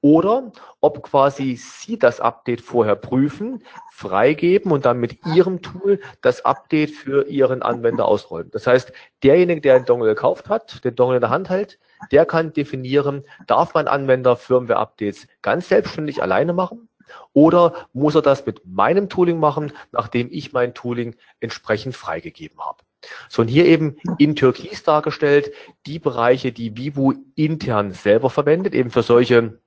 [0.00, 6.44] oder ob quasi Sie das Update vorher prüfen, freigeben und dann mit Ihrem Tool das
[6.44, 8.50] Update für Ihren Anwender ausrollen.
[8.50, 8.92] Das heißt,
[9.22, 11.78] derjenige, der einen Dongle gekauft hat, den Dongle in der Hand hält,
[12.12, 16.88] der kann definieren, darf mein Anwender Firmware-Updates ganz selbstständig alleine machen
[17.32, 22.82] oder muss er das mit meinem Tooling machen, nachdem ich mein Tooling entsprechend freigegeben habe.
[23.28, 25.52] So, und hier eben in Türkis dargestellt
[25.86, 29.60] die Bereiche, die Vivu intern selber verwendet, eben für solche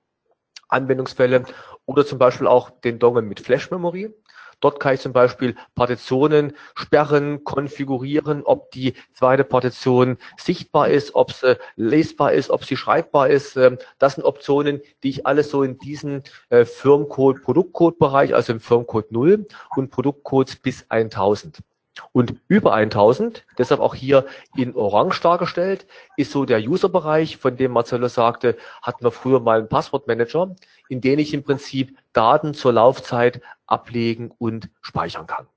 [0.68, 1.46] Anwendungsfälle
[1.86, 4.14] oder zum Beispiel auch den Dongle mit Flash-Memory.
[4.64, 11.34] Dort kann ich zum Beispiel Partitionen sperren, konfigurieren, ob die zweite Partition sichtbar ist, ob
[11.34, 13.58] sie lesbar ist, ob sie schreibbar ist.
[13.58, 18.62] Ähm, das sind Optionen, die ich alles so in diesen äh, Firmcode, Produktcode-Bereich, also im
[18.62, 21.60] Firmcode 0 und Produktcodes bis 1000.
[22.12, 24.26] Und über 1000, deshalb auch hier
[24.56, 25.86] in Orange dargestellt,
[26.18, 30.56] ist so der User-Bereich, von dem Marcelo sagte, hatten wir früher mal einen Passwortmanager,
[30.90, 35.48] in den ich im Prinzip Daten zur Laufzeit ablegen und speichern kann.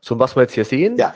[0.00, 0.96] So, was wir jetzt hier sehen.
[0.96, 1.14] Ja,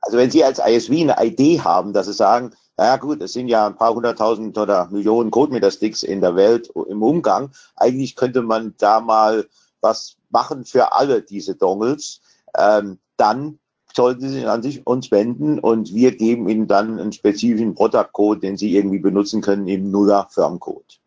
[0.00, 3.32] also wenn Sie, also als ISV eine Idee haben, dass Sie sagen, naja gut, es
[3.32, 8.42] sind ja ein paar hunderttausend oder Millionen Codemeter-Sticks in der Welt im Umgang, eigentlich könnte
[8.42, 9.48] man da mal
[9.80, 12.20] was machen für alle diese Dongles
[12.56, 13.58] ähm, dann
[13.94, 18.40] sollten Sie sich an sich uns wenden und wir geben Ihnen dann einen spezifischen Product-Code,
[18.40, 21.00] den Sie irgendwie benutzen können im Nuller Firmcode.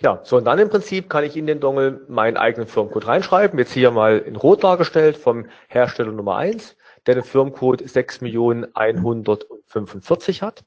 [0.00, 3.58] Ja, so und dann im Prinzip kann ich in den Dongle meinen eigenen Firmencode reinschreiben.
[3.58, 10.62] Jetzt hier mal in Rot dargestellt vom Hersteller Nummer eins, der den Firmencode 6.145 hat.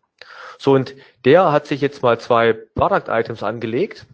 [0.58, 4.08] So und der hat sich jetzt mal zwei Product Items angelegt.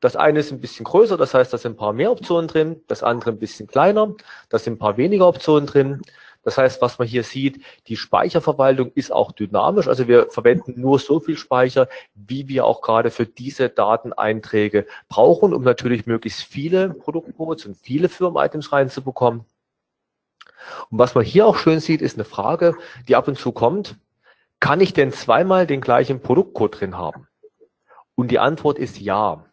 [0.00, 2.82] Das eine ist ein bisschen größer, das heißt, da sind ein paar mehr Optionen drin.
[2.88, 4.14] Das andere ein bisschen kleiner,
[4.48, 6.02] da sind ein paar weniger Optionen drin.
[6.42, 9.88] Das heißt, was man hier sieht, die Speicherverwaltung ist auch dynamisch.
[9.88, 15.52] Also wir verwenden nur so viel Speicher, wie wir auch gerade für diese Dateneinträge brauchen,
[15.52, 19.44] um natürlich möglichst viele Produktcodes und viele Firmen-Items reinzubekommen.
[20.90, 22.74] Und was man hier auch schön sieht, ist eine Frage,
[23.06, 23.96] die ab und zu kommt.
[24.60, 27.26] Kann ich denn zweimal den gleichen Produktcode drin haben?
[28.14, 29.44] Und die Antwort ist ja.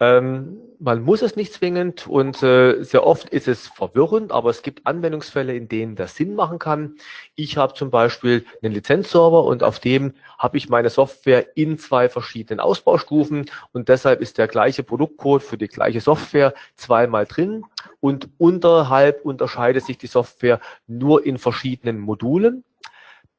[0.00, 4.62] Ähm, man muss es nicht zwingend und äh, sehr oft ist es verwirrend, aber es
[4.62, 6.94] gibt Anwendungsfälle, in denen das Sinn machen kann.
[7.34, 12.08] Ich habe zum Beispiel einen Lizenzserver und auf dem habe ich meine Software in zwei
[12.08, 17.64] verschiedenen Ausbaustufen und deshalb ist der gleiche Produktcode für die gleiche Software zweimal drin
[17.98, 22.62] und unterhalb unterscheidet sich die Software nur in verschiedenen Modulen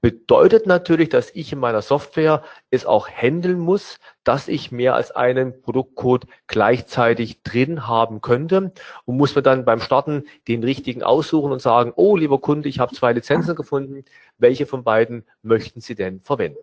[0.02, 5.12] bedeutet natürlich, dass ich in meiner Software es auch handeln muss, dass ich mehr als
[5.12, 8.72] einen Produktcode gleichzeitig drin haben könnte
[9.06, 12.80] und muss mir dann beim Starten den richtigen aussuchen und sagen, oh lieber Kunde, ich
[12.80, 14.06] habe zwei Lizenzen gefunden,
[14.38, 16.60] welche von beiden möchten Sie denn verwenden?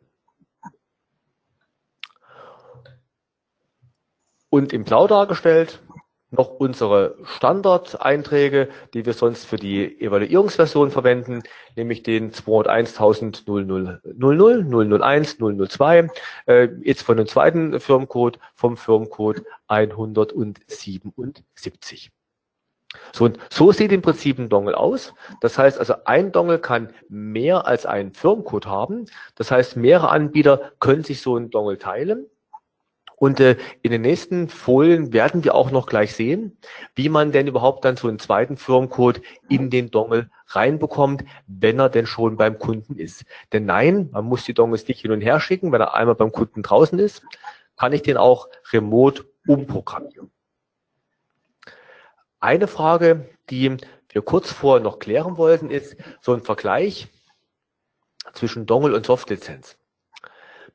[4.48, 5.82] Und im Blau dargestellt
[6.30, 11.44] noch unsere Standardeinträge, die wir sonst für die Evaluierungsversion verwenden,
[11.76, 16.10] nämlich den 201.000, 001, 002,
[16.46, 22.10] äh, jetzt von dem zweiten Firmencode, vom Firmencode 177.
[23.12, 25.14] So, und so sieht im Prinzip ein Dongle aus.
[25.40, 29.06] Das heißt also, ein Dongle kann mehr als einen Firmencode haben.
[29.34, 32.26] Das heißt, mehrere Anbieter können sich so einen Dongle teilen.
[33.16, 36.58] Und äh, in den nächsten Folien werden wir auch noch gleich sehen,
[36.94, 41.88] wie man denn überhaupt dann so einen zweiten Firmencode in den Dongle reinbekommt, wenn er
[41.88, 43.24] denn schon beim Kunden ist.
[43.52, 46.30] Denn nein, man muss die Dongles nicht hin und her schicken, wenn er einmal beim
[46.30, 47.22] Kunden draußen ist,
[47.76, 50.30] kann ich den auch remote umprogrammieren.
[52.38, 53.78] Eine Frage, die
[54.10, 57.08] wir kurz vorher noch klären wollten, ist so ein Vergleich
[58.34, 59.78] zwischen Dongle und Softlizenz.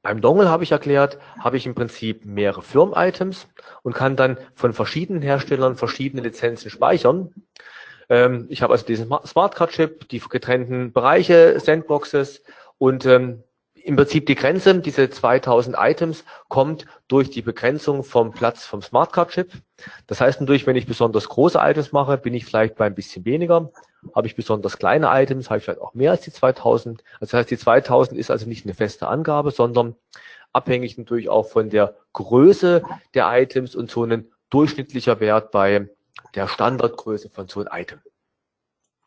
[0.04, 3.48] Beim Dongle habe ich erklärt, habe ich im Prinzip mehrere Firm-Items
[3.84, 7.34] und kann dann von verschiedenen Herstellern verschiedene Lizenzen speichern.
[8.10, 12.44] Ähm, ich habe also diesen Smartcard-Chip, die getrennten Bereiche, Sandboxes
[12.80, 13.44] und ähm,
[13.84, 19.52] im Prinzip die Grenze, diese 2000 Items, kommt durch die Begrenzung vom Platz vom Smartcard-Chip.
[20.08, 23.26] Das heißt natürlich, wenn ich besonders große Items mache, bin ich vielleicht bei ein bisschen
[23.26, 23.72] weniger.
[24.16, 27.04] Habe ich besonders kleine Items, habe ich vielleicht auch mehr als die 2000.
[27.20, 29.96] Das heißt, die 2000 ist also nicht eine feste Angabe, sondern
[30.54, 35.90] abhängig natürlich auch von der Größe der Items und so ein durchschnittlicher Wert bei
[36.36, 38.00] der Standardgröße von so einem Item.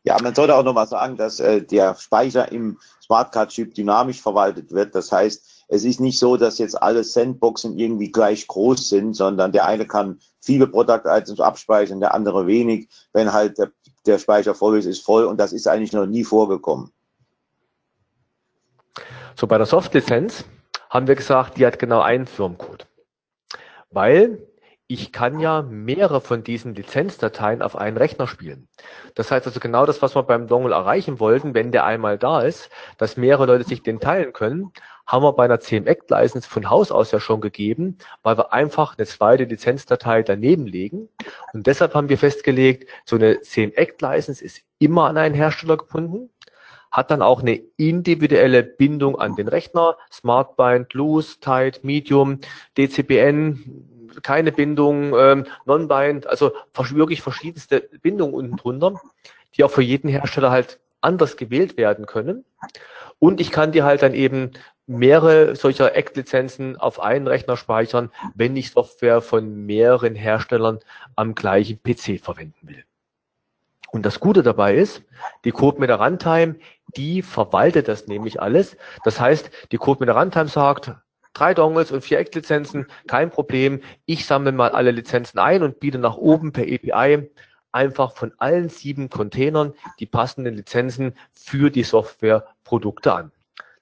[0.05, 4.71] Ja, man sollte auch noch mal sagen, dass äh, der Speicher im Smartcard-Chip dynamisch verwaltet
[4.71, 4.93] wird.
[4.93, 9.51] Das heißt, es ist nicht so, dass jetzt alle Sandboxen irgendwie gleich groß sind, sondern
[9.51, 12.87] der eine kann viele Product Items abspeichern, der andere wenig.
[13.13, 13.71] Wenn halt der,
[14.05, 16.91] der Speicher voll ist, ist voll und das ist eigentlich noch nie vorgekommen.
[19.35, 20.45] So, bei der Soft-Lizenz
[20.91, 22.85] haben wir gesagt, die hat genau einen Firmencode.
[23.89, 24.47] Weil
[24.87, 28.67] ich kann ja mehrere von diesen Lizenzdateien auf einen Rechner spielen.
[29.15, 32.41] Das heißt also genau das, was wir beim Dongle erreichen wollten, wenn der einmal da
[32.41, 32.69] ist,
[32.99, 34.71] dass mehrere Leute sich den teilen können,
[35.07, 39.07] haben wir bei einer CMX-License von Haus aus ja schon gegeben, weil wir einfach eine
[39.07, 41.09] zweite Lizenzdatei daneben legen.
[41.53, 46.29] Und deshalb haben wir festgelegt, so eine CMX-License ist immer an einen Hersteller gebunden
[46.91, 52.39] hat dann auch eine individuelle Bindung an den Rechner, Smartbind, Loose, Tight, Medium,
[52.77, 59.01] DCBN, keine Bindung, ähm, Non-Bind, also wirklich verschiedenste Bindungen unten drunter,
[59.55, 62.45] die auch für jeden Hersteller halt anders gewählt werden können.
[63.19, 64.51] Und ich kann die halt dann eben
[64.87, 70.79] mehrere solcher Act-Lizenzen auf einen Rechner speichern, wenn ich Software von mehreren Herstellern
[71.15, 72.83] am gleichen PC verwenden will.
[73.91, 75.03] Und das Gute dabei ist,
[75.45, 76.55] die Code mit der Runtime,
[76.97, 78.77] die verwaltet das nämlich alles.
[79.05, 80.91] Das heißt, die Code mit der Runtime sagt,
[81.35, 83.81] drei Dongles und vier Eck-Lizenzen, kein Problem.
[84.05, 87.29] Ich sammle mal alle Lizenzen ein und biete nach oben per API
[87.71, 93.31] einfach von allen sieben Containern die passenden Lizenzen für die Softwareprodukte an.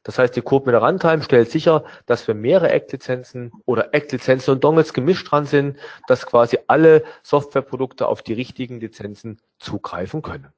[0.02, 4.56] Das heißt, die Code mit der Runtime stellt sicher, dass wir mehrere Act-Lizenzen oder Act-Lizenzen
[4.56, 10.52] und Dongles gemischt dran sind, dass quasi alle Softwareprodukte auf die richtigen Lizenzen zugreifen können.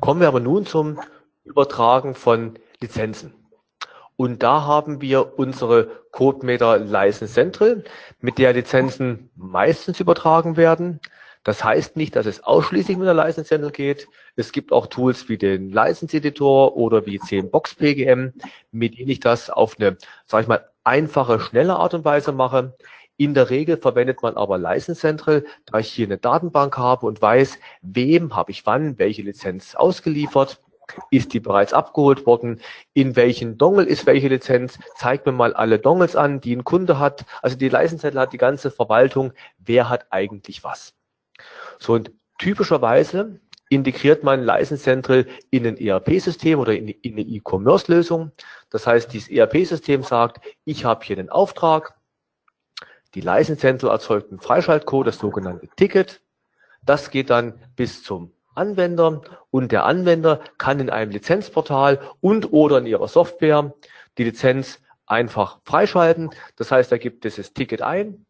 [0.00, 0.98] Kommen wir aber nun zum
[1.44, 3.34] Übertragen von Lizenzen.
[4.16, 7.84] Und da haben wir unsere CodeMeter License Central,
[8.20, 11.00] mit der Lizenzen meistens übertragen werden.
[11.44, 14.06] Das heißt nicht, dass es ausschließlich mit der License Central geht.
[14.36, 18.32] Es gibt auch Tools wie den License Editor oder wie 10 Box PGM,
[18.70, 22.76] mit denen ich das auf eine, sag ich mal, einfache, schnelle Art und Weise mache.
[23.16, 27.20] In der Regel verwendet man aber License Central, da ich hier eine Datenbank habe und
[27.20, 30.60] weiß, wem habe ich wann welche Lizenz ausgeliefert.
[31.10, 32.60] Ist die bereits abgeholt worden?
[32.94, 34.78] In welchen Dongle ist welche Lizenz?
[34.96, 37.24] Zeigt mir mal alle Dongles an, die ein Kunde hat.
[37.42, 39.32] Also die License hat die ganze Verwaltung.
[39.58, 40.94] Wer hat eigentlich was?
[41.78, 43.40] So und typischerweise
[43.72, 44.90] integriert man License
[45.50, 48.32] in ein ERP-System oder in, in eine E-Commerce-Lösung.
[48.68, 51.94] Das heißt, dieses ERP-System sagt, ich habe hier den Auftrag,
[53.14, 56.20] die License Central erzeugt einen Freischaltcode, das sogenannte Ticket.
[56.84, 62.78] Das geht dann bis zum Anwender und der Anwender kann in einem Lizenzportal und oder
[62.78, 63.74] in ihrer Software
[64.18, 66.30] die Lizenz einfach freischalten.
[66.56, 68.26] Das heißt, er gibt dieses Ticket ein,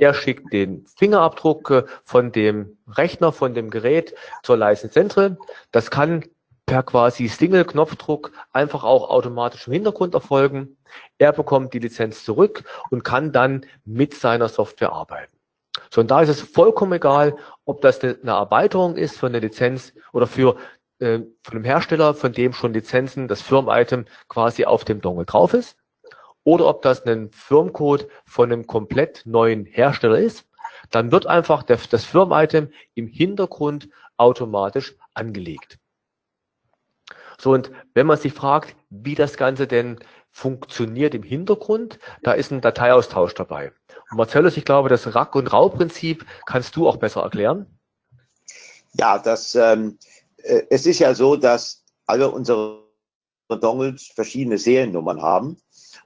[0.00, 5.36] er schickt den Fingerabdruck äh, von dem Rechner, von dem Gerät zur License.
[5.72, 6.24] Das kann
[6.64, 10.78] per quasi Single-Knopfdruck einfach auch automatisch im Hintergrund erfolgen.
[11.18, 15.36] Er bekommt die Lizenz zurück und kann dann mit seiner Software arbeiten.
[15.92, 19.92] So, und da ist es vollkommen egal, ob das eine Erweiterung ist von der Lizenz
[20.12, 20.56] oder für
[21.00, 25.54] äh, von dem Hersteller, von dem schon Lizenzen, das Firm-Item quasi auf dem Dongle drauf
[25.54, 25.76] ist,
[26.44, 30.46] oder ob das ein Firmcode von einem komplett neuen Hersteller ist,
[30.90, 35.78] dann wird einfach der, das Firm-Item im Hintergrund automatisch angelegt.
[37.38, 39.98] So, und wenn man sich fragt, wie das Ganze denn
[40.30, 43.72] funktioniert im Hintergrund, da ist ein Dateiaustausch dabei.
[44.10, 47.66] Und Marcellus, ich glaube, das Rack- und Rau-Prinzip kannst du auch besser erklären.
[48.94, 49.98] Ja, das, ähm,
[50.38, 52.80] äh, es ist ja so, dass alle unsere
[53.48, 55.56] Dongles verschiedene Seriennummern haben.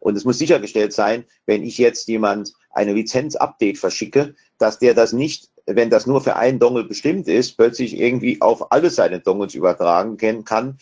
[0.00, 5.12] Und es muss sichergestellt sein, wenn ich jetzt jemand eine Lizenz-Update verschicke, dass der das
[5.12, 9.54] nicht, wenn das nur für einen Dongle bestimmt ist, plötzlich irgendwie auf alle seine Dongles
[9.54, 10.78] übertragen kann.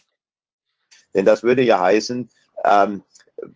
[1.14, 2.30] Denn das würde ja heißen,
[2.64, 3.02] ähm,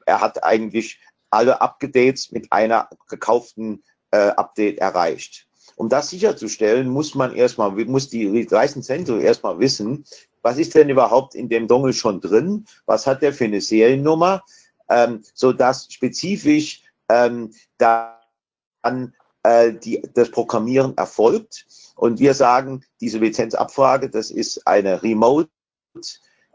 [0.06, 5.46] er hat eigentlich alle Updates mit einer gekauften äh, Update erreicht.
[5.76, 10.04] Um das sicherzustellen, muss man erstmal, muss die License Central erstmal wissen,
[10.42, 12.66] was ist denn überhaupt in dem Dongle schon drin?
[12.86, 14.44] Was hat der für eine Seriennummer?
[14.88, 21.66] Ähm, so dass spezifisch ähm, dann äh, die, das Programmieren erfolgt.
[21.96, 25.50] Und wir sagen, diese Lizenzabfrage, das ist eine Remote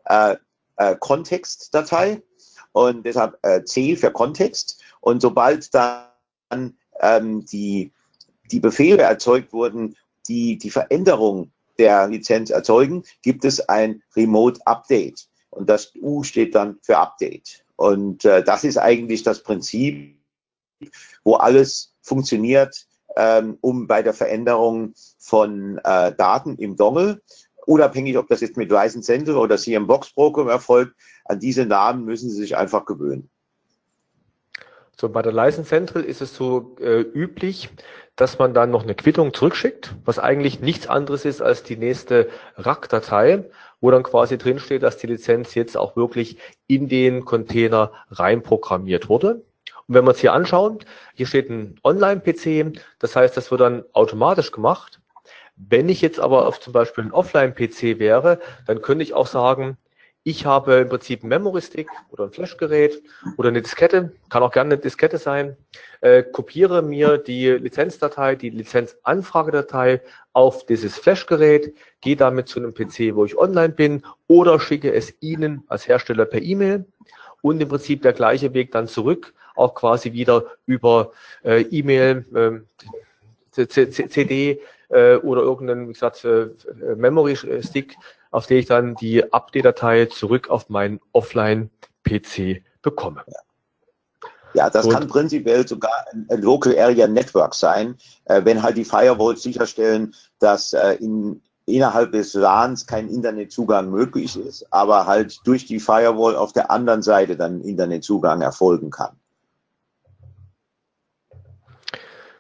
[0.06, 0.38] äh,
[0.78, 2.22] äh, Kontextdatei
[2.74, 4.82] und deshalb äh, C für Kontext.
[5.00, 7.92] Und sobald dann ähm, die,
[8.52, 9.96] die Befehle erzeugt wurden,
[10.28, 15.28] die die Veränderung der Lizenz erzeugen, gibt es ein Remote Update.
[15.50, 17.64] Und das U steht dann für Update.
[17.76, 20.16] Und äh, das ist eigentlich das Prinzip,
[21.24, 22.86] wo alles funktioniert,
[23.18, 27.22] ähm, um bei der Veränderung von äh, Daten im Dongle
[27.66, 30.96] unabhängig, ob das jetzt mit Ryzen Central oder CM Box Broker erfolgt,
[31.26, 33.30] an diese Namen müssen Sie sich einfach gewöhnen.
[35.00, 37.70] So, bei der License Central ist es so äh, üblich,
[38.16, 42.30] dass man dann noch eine Quittung zurückschickt, was eigentlich nichts anderes ist als die nächste
[42.56, 49.10] RAC-Datei, wo dann quasi drinsteht, dass die Lizenz jetzt auch wirklich in den Container reinprogrammiert
[49.10, 49.44] wurde.
[49.88, 50.80] Und wenn wir uns hier anschauen,
[51.16, 55.01] hier steht ein Online-PC, das heißt, das wird dann automatisch gemacht.
[55.70, 59.78] Wenn ich jetzt aber auf zum Beispiel ein Offline-PC wäre, dann könnte ich auch sagen,
[60.24, 63.02] ich habe im Prinzip einen Memory-Stick oder ein Flashgerät
[63.38, 65.58] oder eine Diskette, kann auch gerne eine Diskette sein,
[66.02, 70.02] äh, kopiere mir die Lizenzdatei, die Lizenzanfragedatei
[70.34, 75.14] auf dieses Flashgerät, gehe damit zu einem PC, wo ich online bin oder schicke es
[75.22, 76.86] Ihnen als Hersteller per E-Mail
[77.42, 81.12] und im Prinzip der gleiche Weg dann zurück, auch quasi wieder über
[81.44, 82.64] äh, E-Mail,
[83.56, 86.50] äh, CD, äh, oder irgendeinen, wie gesagt, äh,
[86.96, 87.96] Memory-Stick,
[88.32, 93.24] auf den ich dann die Update-Datei zurück auf meinen Offline-PC bekomme.
[94.54, 98.86] Ja, das Und, kann prinzipiell sogar ein Local Area Network sein, äh, wenn halt die
[98.86, 105.66] Firewalls sicherstellen, dass äh, in, innerhalb des LANs kein Internetzugang möglich ist, aber halt durch
[105.66, 109.21] die Firewall auf der anderen Seite dann Internetzugang erfolgen kann.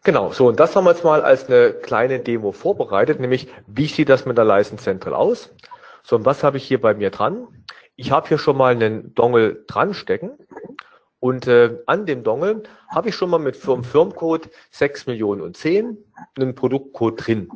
[0.03, 3.85] Genau, so und das haben wir jetzt mal als eine kleine Demo vorbereitet, nämlich wie
[3.85, 5.53] sieht das mit der License Central aus?
[6.03, 7.47] So, und was habe ich hier bei mir dran?
[7.95, 10.31] Ich habe hier schon mal einen Dongle dran stecken
[11.19, 15.55] Und äh, an dem Dongle habe ich schon mal mit Firm Firmcode 6 Millionen und
[15.55, 15.95] 10
[16.35, 17.49] einen Produktcode drin.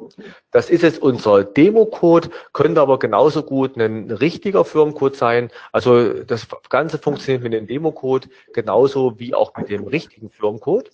[0.51, 5.51] Das ist jetzt unser Demo-Code, könnte aber genauso gut ein richtiger Firmcode sein.
[5.71, 10.91] Also das Ganze funktioniert mit dem Demo-Code genauso wie auch mit dem richtigen Firmcode.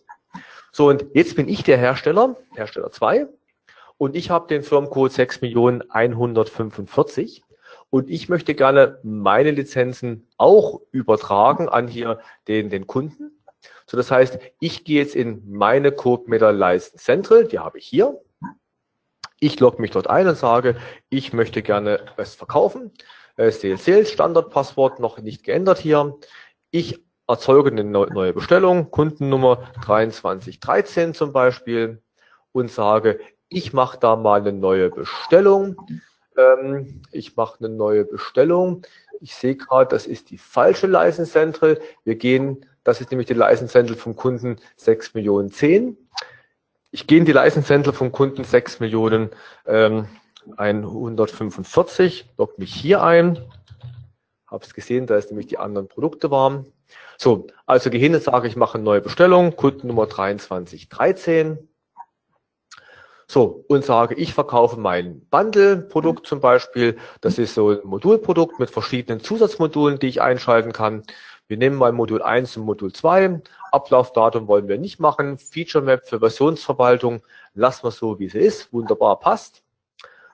[0.72, 3.28] So, und jetzt bin ich der Hersteller, Hersteller 2,
[3.98, 7.44] und ich habe den Firmcode 6 Millionen 145
[7.90, 13.44] und ich möchte gerne meine Lizenzen auch übertragen an hier den, den Kunden.
[13.86, 18.20] So, das heißt, ich gehe jetzt in meine CodeMeter License Central, die habe ich hier.
[19.40, 20.78] Ich logge mich dort ein und sage,
[21.10, 22.92] ich möchte gerne es verkaufen.
[23.36, 26.18] Äh, Sales Sales Standardpasswort noch nicht geändert hier.
[26.70, 32.02] Ich erzeuge eine neue Bestellung, Kundennummer 2313 zum Beispiel
[32.52, 33.20] und sage,
[33.50, 35.76] ich mache da mal eine neue Bestellung.
[36.38, 38.84] Ähm, ich mache eine neue Bestellung.
[39.20, 41.80] Ich sehe gerade, das ist die falsche License Central.
[42.04, 45.98] Wir gehen, das ist nämlich die License Central vom Kunden 6 Millionen 10.
[46.92, 49.30] Ich gehe in die License Central vom Kunden 6 Millionen
[49.66, 50.08] ähm,
[50.58, 53.40] 145, logge mich hier ein.
[54.48, 56.66] Habe es gesehen, da ist nämlich die anderen Produkte waren.
[57.24, 61.70] So, also gehe hin und sage, ich mache eine neue Bestellung, Kundennummer 2313.
[63.28, 66.98] So, und sage, ich verkaufe mein Bundle-Produkt zum Beispiel.
[67.22, 71.04] Das ist so ein Modulprodukt mit verschiedenen Zusatzmodulen, die ich einschalten kann.
[71.48, 73.40] Wir nehmen mal Modul 1 und Modul 2.
[73.72, 75.38] Ablaufdatum wollen wir nicht machen.
[75.38, 77.22] Feature Map für Versionsverwaltung
[77.54, 78.74] lassen wir so, wie sie ist.
[78.74, 79.62] Wunderbar, passt.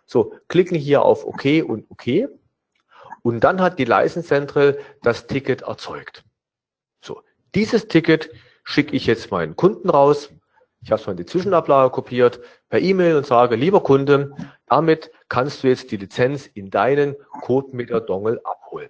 [0.06, 2.30] So, klicken hier auf OK und OK.
[3.24, 6.24] Und dann hat die License Central das Ticket erzeugt.
[7.56, 8.30] Dieses Ticket
[8.64, 10.30] schicke ich jetzt meinen Kunden raus.
[10.82, 12.40] Ich habe es mal in die Zwischenablage kopiert,
[12.70, 14.36] per E-Mail und sage, lieber Kunde,
[14.68, 18.90] damit kannst du jetzt die Lizenz in deinen CodeMeter-Dongle abholen.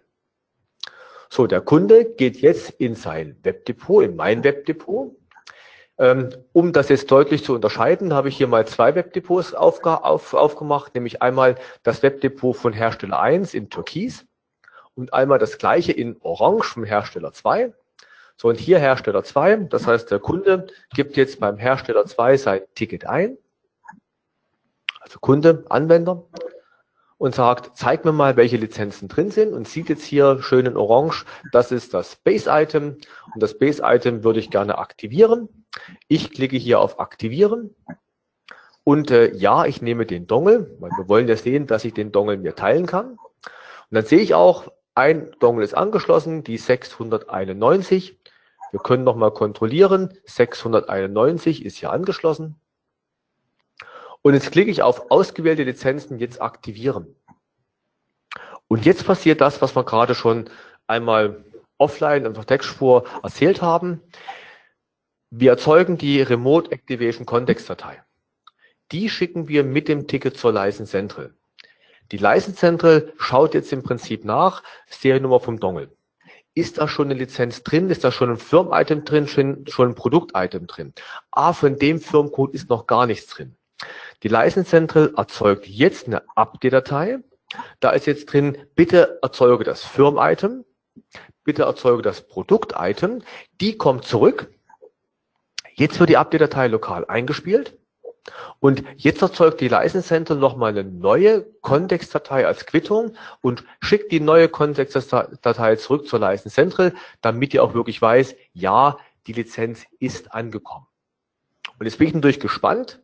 [1.29, 5.15] So, der Kunde geht jetzt in sein Webdepot, in mein Webdepot.
[5.99, 10.33] Ähm, um das jetzt deutlich zu unterscheiden, habe ich hier mal zwei Webdepots auf, auf,
[10.33, 14.25] aufgemacht, nämlich einmal das Webdepot von Hersteller 1 in Türkis
[14.93, 17.73] und einmal das gleiche in Orange vom Hersteller 2.
[18.37, 22.61] So, und hier Hersteller 2, das heißt, der Kunde gibt jetzt beim Hersteller 2 sein
[22.75, 23.37] Ticket ein,
[25.01, 26.23] also Kunde, Anwender,
[27.17, 29.53] und sagt, zeig mir mal, welche Lizenzen drin sind.
[29.53, 32.97] Und sieht jetzt hier schön in Orange, das ist das Base-Item.
[33.33, 35.65] Und das Base-Item würde ich gerne aktivieren.
[36.07, 37.75] Ich klicke hier auf Aktivieren.
[38.83, 42.11] Und äh, ja, ich nehme den Dongle, weil wir wollen ja sehen, dass ich den
[42.11, 43.11] Dongle mir teilen kann.
[43.11, 43.19] Und
[43.91, 48.16] dann sehe ich auch, ein Dongle ist angeschlossen, die 691.
[48.71, 50.13] Wir können nochmal kontrollieren.
[50.25, 52.59] 691 ist hier angeschlossen.
[54.21, 57.15] Und jetzt klicke ich auf ausgewählte Lizenzen jetzt aktivieren.
[58.67, 60.49] Und jetzt passiert das, was wir gerade schon
[60.87, 61.45] einmal
[61.77, 64.01] offline der Textspur erzählt haben.
[65.29, 68.01] Wir erzeugen die Remote Activation Kontextdatei.
[68.91, 71.33] Die schicken wir mit dem Ticket zur License Central.
[72.11, 75.91] Die License Central schaut jetzt im Prinzip nach, Seriennummer vom Dongle.
[76.57, 77.91] Ist da schon eine Lizenz drin?
[77.91, 79.27] Ist da schon ein Firm-Item drin?
[79.27, 80.91] Schon, schon ein Produkt-Item drin?
[81.29, 83.55] Ah, von dem Firmcode ist noch gar nichts drin.
[84.23, 87.19] Die License Central erzeugt jetzt eine Update-Datei.
[87.79, 90.65] Da ist jetzt drin, bitte erzeuge das Firm-Item,
[91.43, 93.21] bitte erzeuge das Produkt-Item.
[93.61, 94.51] Die kommt zurück.
[95.75, 97.77] Jetzt wird die Update-Datei lokal eingespielt.
[98.59, 104.19] Und jetzt erzeugt die License Central nochmal eine neue Kontextdatei als Quittung und schickt die
[104.19, 108.97] neue Kontextdatei zurück zur License Central, damit ihr auch wirklich weiß, ja,
[109.27, 110.87] die Lizenz ist angekommen.
[111.79, 113.01] Und jetzt bin ich natürlich gespannt,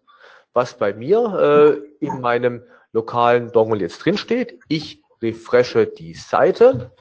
[0.54, 4.60] was bei mir äh, in meinem lokalen Dongle jetzt drin steht.
[4.68, 6.92] Ich refreshe die Seite.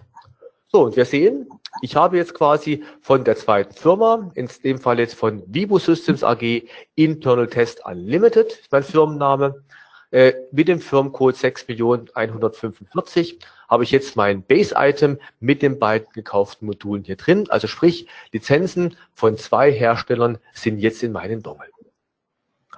[0.68, 1.48] So, und wir sehen,
[1.80, 6.22] ich habe jetzt quasi von der zweiten Firma, in dem Fall jetzt von Vibo Systems
[6.22, 6.64] AG,
[6.94, 9.62] Internal Test Unlimited, mein Firmenname,
[10.10, 17.04] äh, mit dem Firmencode 6.145 habe ich jetzt mein Base-Item mit den beiden gekauften Modulen
[17.04, 17.46] hier drin.
[17.48, 21.68] Also sprich, Lizenzen von zwei Herstellern sind jetzt in meinem Dongle.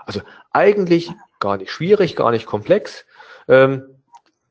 [0.06, 0.20] Also
[0.52, 3.04] eigentlich gar nicht schwierig, gar nicht komplex.
[3.48, 3.93] Ähm,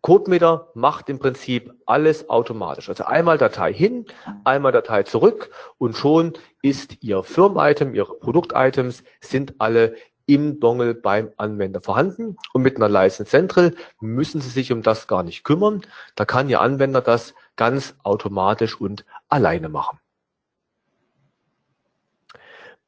[0.03, 2.89] CodeMeter macht im Prinzip alles automatisch.
[2.89, 4.05] Also einmal Datei hin,
[4.43, 9.95] einmal Datei zurück und schon ist Ihr Firm-Item, Ihre Produkt-Items sind alle
[10.25, 12.35] im Dongle beim Anwender vorhanden.
[12.51, 15.81] Und mit einer License Central müssen Sie sich um das gar nicht kümmern.
[16.15, 19.99] Da kann Ihr Anwender das ganz automatisch und alleine machen.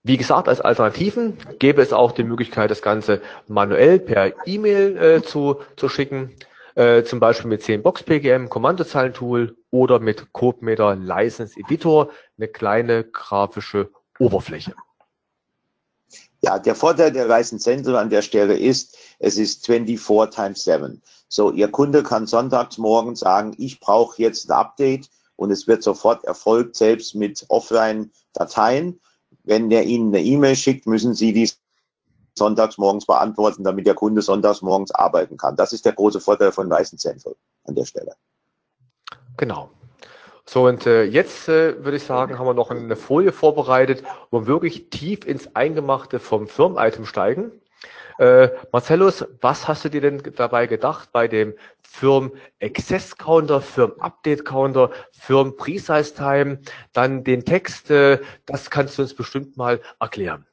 [0.03, 5.21] Wie gesagt, als Alternativen gäbe es auch die Möglichkeit, das Ganze manuell per E-Mail äh,
[5.23, 6.35] zu, zu schicken
[6.75, 13.03] äh, zum Beispiel mit 10 Box PGM, Kommandozeilentool oder mit CodeMeter License Editor eine kleine
[13.05, 14.73] grafische Oberfläche.
[16.41, 21.01] Ja, der Vorteil der License Central an der Stelle ist, es ist 24 times 7.
[21.27, 25.81] So, Ihr Kunde kann sonntags morgens sagen, ich brauche jetzt ein Update und es wird
[25.81, 29.01] sofort erfolgt, selbst mit Offline-Dateien.
[29.43, 31.49] Wenn der Ihnen eine E-Mail schickt, müssen Sie die
[32.37, 35.55] sonntags morgens beantworten, damit der Kunde sonntags morgens arbeiten kann.
[35.55, 38.15] Das ist der große Vorteil von License Central an der Stelle.
[39.37, 39.69] Genau.
[40.47, 44.41] So, und äh, jetzt äh, würde ich sagen, haben wir noch eine Folie vorbereitet, wo
[44.41, 47.51] wir wirklich tief ins Eingemachte vom Firmen-Item steigen.
[48.19, 52.31] Äh, Marcellus, was hast du dir denn dabei gedacht bei dem Firm
[52.61, 56.59] Access Counter, Firm Update Counter, Firm Precise Time,
[56.93, 60.45] dann den Text, äh, das kannst du uns bestimmt mal erklären.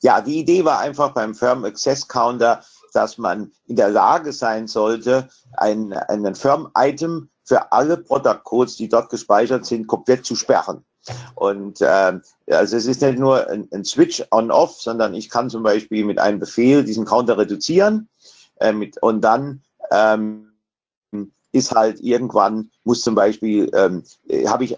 [0.00, 4.68] Ja, die Idee war einfach beim Firm Access Counter, dass man in der Lage sein
[4.68, 10.84] sollte, ein, einen Firm-Item für alle Product Codes, die dort gespeichert sind, komplett zu sperren.
[11.34, 12.20] Und äh,
[12.50, 16.18] also es ist nicht nur ein, ein Switch on-off, sondern ich kann zum Beispiel mit
[16.18, 18.08] einem Befehl diesen Counter reduzieren
[18.60, 20.52] äh, mit, und dann ähm,
[21.52, 24.04] ist halt irgendwann, muss zum Beispiel, ähm,
[24.46, 24.76] habe ich,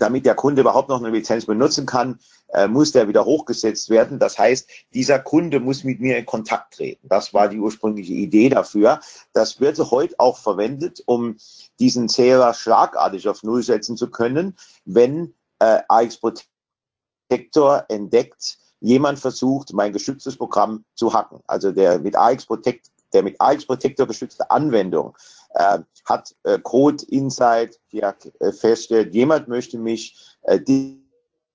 [0.00, 4.18] damit der Kunde überhaupt noch eine Lizenz benutzen kann, äh, muss der wieder hochgesetzt werden.
[4.18, 7.06] Das heißt, dieser Kunde muss mit mir in Kontakt treten.
[7.08, 9.00] Das war die ursprüngliche Idee dafür.
[9.32, 11.36] Das wird heute auch verwendet, um
[11.78, 19.72] diesen Zähler schlagartig auf Null setzen zu können, wenn äh, AX Protector entdeckt, jemand versucht,
[19.72, 21.40] mein geschütztes Programm zu hacken.
[21.46, 25.14] Also der mit AX Protect, der mit AX Protector geschützte Anwendung
[25.54, 30.60] äh, hat äh, Code Inside, ja, äh, feststellt, jemand möchte mich äh,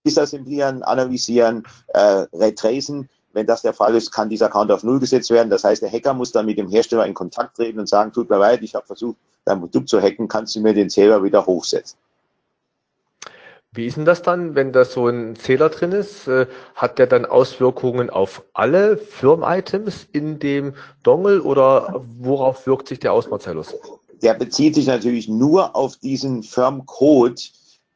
[0.06, 3.10] disassemblieren, analysieren, äh, retracen.
[3.34, 5.50] Wenn das der Fall ist, kann dieser Count auf Null gesetzt werden.
[5.50, 8.30] Das heißt, der Hacker muss dann mit dem Hersteller in Kontakt treten und sagen, tut
[8.30, 11.46] mir leid, ich habe versucht, dein Produkt zu hacken, kannst du mir den Zähler wieder
[11.46, 11.98] hochsetzen.
[13.76, 16.28] Wie ist denn das dann, wenn da so ein Zähler drin ist?
[16.28, 20.74] Äh, hat der dann Auswirkungen auf alle Firm-Items in dem
[21.04, 23.76] Dongle oder worauf wirkt sich der aus, Marcellus?
[24.22, 27.42] Der bezieht sich natürlich nur auf diesen Firm-Code,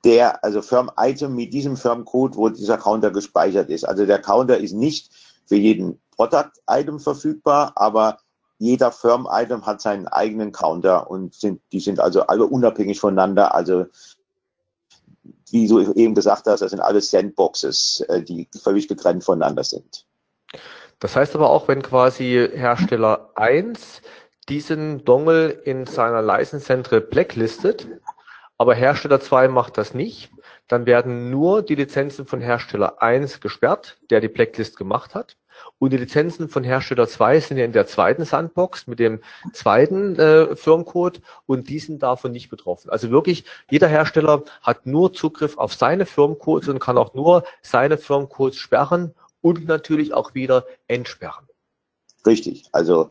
[0.03, 3.85] der, also Firm-Item mit diesem Firm-Code, wo dieser Counter gespeichert ist.
[3.85, 5.11] Also der Counter ist nicht
[5.45, 8.17] für jeden Product-Item verfügbar, aber
[8.57, 13.55] jeder Firm-Item hat seinen eigenen Counter und sind, die sind also alle unabhängig voneinander.
[13.55, 13.85] Also
[15.51, 20.05] wie du eben gesagt hast, das sind alles Sandboxes, äh, die völlig getrennt voneinander sind.
[20.99, 24.01] Das heißt aber auch, wenn quasi Hersteller 1
[24.49, 27.87] diesen Dongle in seiner License Central blacklistet,
[28.57, 30.31] aber Hersteller 2 macht das nicht,
[30.67, 35.37] dann werden nur die Lizenzen von Hersteller 1 gesperrt, der die Blacklist gemacht hat.
[35.77, 39.21] Und die Lizenzen von Hersteller 2 sind ja in der zweiten Sandbox mit dem
[39.53, 42.89] zweiten äh, Firmcode und die sind davon nicht betroffen.
[42.89, 47.97] Also wirklich, jeder Hersteller hat nur Zugriff auf seine Firmcodes und kann auch nur seine
[47.97, 51.47] Firmcodes sperren und natürlich auch wieder entsperren.
[52.25, 52.65] Richtig.
[52.71, 53.09] Also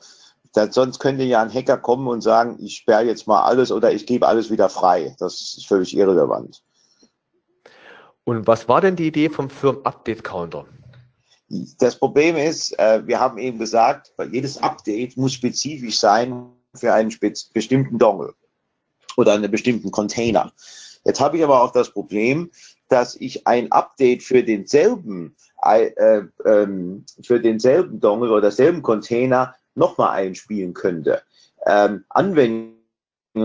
[0.53, 3.93] das, sonst könnte ja ein Hacker kommen und sagen, ich sperre jetzt mal alles oder
[3.93, 5.15] ich gebe alles wieder frei.
[5.19, 6.63] Das ist völlig irrelevant.
[8.25, 10.67] Und was war denn die Idee vom Firm-Update-Counter?
[11.79, 17.15] Das Problem ist, äh, wir haben eben gesagt, jedes Update muss spezifisch sein für einen
[17.55, 18.35] bestimmten Dongle
[19.17, 20.53] oder einen bestimmten Container.
[21.05, 22.51] Jetzt habe ich aber auch das Problem,
[22.89, 30.11] dass ich ein Update für denselben, äh, ähm, für denselben Dongle oder selben Container nochmal
[30.11, 31.23] einspielen könnte.
[31.67, 32.75] Ähm, Anwendungen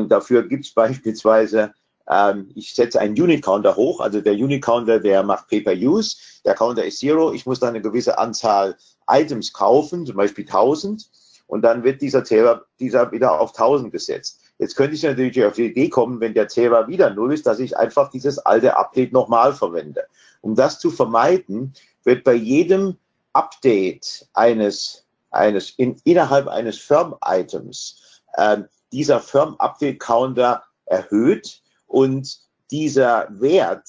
[0.10, 1.74] dafür gibt es beispielsweise
[2.10, 7.00] ähm, ich setze einen Unit-Counter hoch, also der Unit-Counter, der macht Pay-Per-Use, der Counter ist
[7.00, 8.76] Zero, ich muss dann eine gewisse Anzahl
[9.10, 11.10] Items kaufen, zum Beispiel 1000,
[11.48, 14.40] und dann wird dieser Zähler dieser wieder auf 1000 gesetzt.
[14.60, 17.60] Jetzt könnte ich natürlich auf die Idee kommen, wenn der Zähler wieder null ist, dass
[17.60, 20.06] ich einfach dieses alte Update nochmal verwende.
[20.42, 21.74] Um das zu vermeiden,
[22.04, 22.98] wird bei jedem
[23.34, 28.60] Update eines, eines in, innerhalb eines Firm-Items äh,
[28.92, 31.63] dieser Firm-Update-Counter erhöht
[31.94, 32.40] und
[32.72, 33.88] dieser Wert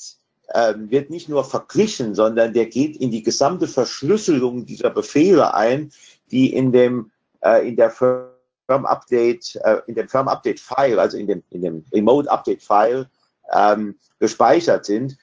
[0.49, 5.91] äh, wird nicht nur verglichen, sondern der geht in die gesamte Verschlüsselung dieser Befehle ein,
[6.31, 8.29] die in dem äh, in der Firm
[8.69, 13.09] Update äh, in dem Firm Update File, also in dem in dem Remote Update File
[13.55, 15.17] ähm, gespeichert sind,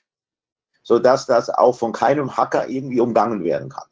[0.81, 3.90] so dass das auch von keinem Hacker irgendwie umgangen werden kann.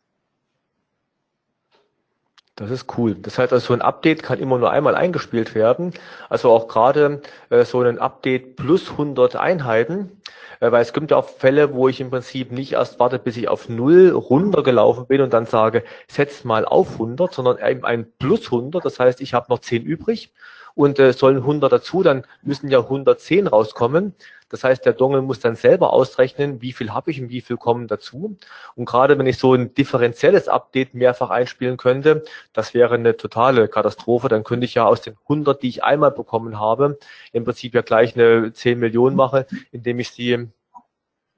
[2.59, 3.15] Das ist cool.
[3.15, 5.93] Das heißt, also so ein Update kann immer nur einmal eingespielt werden.
[6.27, 10.21] Also auch gerade äh, so ein Update plus 100 Einheiten,
[10.59, 13.37] äh, weil es gibt ja auch Fälle, wo ich im Prinzip nicht erst warte, bis
[13.37, 18.11] ich auf null runtergelaufen bin und dann sage, setz mal auf 100, sondern eben ein
[18.19, 18.83] plus 100.
[18.83, 20.33] Das heißt, ich habe noch 10 übrig
[20.75, 24.15] und äh, sollen 100 dazu, dann müssen ja 110 rauskommen.
[24.49, 27.57] Das heißt, der Dongle muss dann selber ausrechnen, wie viel habe ich und wie viel
[27.57, 28.37] kommen dazu.
[28.75, 32.23] Und gerade wenn ich so ein differenzielles Update mehrfach einspielen könnte,
[32.53, 34.27] das wäre eine totale Katastrophe.
[34.27, 36.97] Dann könnte ich ja aus den 100, die ich einmal bekommen habe,
[37.31, 40.49] im Prinzip ja gleich eine 10 Millionen mache, indem ich sie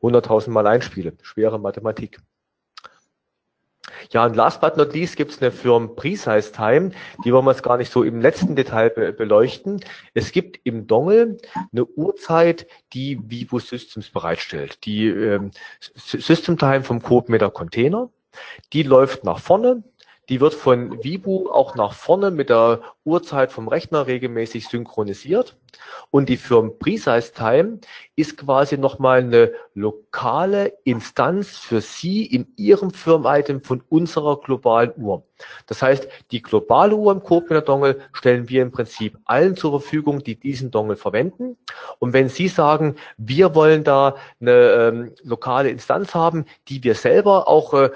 [0.02, 1.14] 100.000 Mal einspiele.
[1.22, 2.20] Schwere Mathematik.
[4.12, 6.92] Ja, und last but not least gibt es eine Firm Precise Time,
[7.24, 9.80] die wollen wir jetzt gar nicht so im letzten Detail be beleuchten.
[10.14, 11.38] Es gibt im Dongle
[11.72, 14.86] eine Uhrzeit, die Vivo Systems bereitstellt.
[14.86, 18.10] Die ähm, System Time vom CodeMeter Container,
[18.74, 19.84] die läuft nach vorne,
[20.32, 25.58] die wird von Vibu auch nach vorne mit der Uhrzeit vom Rechner regelmäßig synchronisiert.
[26.10, 27.80] Und die Firma Precise Time
[28.16, 35.24] ist quasi nochmal eine lokale Instanz für Sie in Ihrem Firmen-Item von unserer globalen Uhr.
[35.66, 40.24] Das heißt, die globale Uhr im Copener Dongle stellen wir im Prinzip allen zur Verfügung,
[40.24, 41.58] die diesen Dongle verwenden.
[42.00, 47.48] Und wenn Sie sagen, wir wollen da eine ähm, lokale Instanz haben, die wir selber
[47.48, 47.90] auch äh,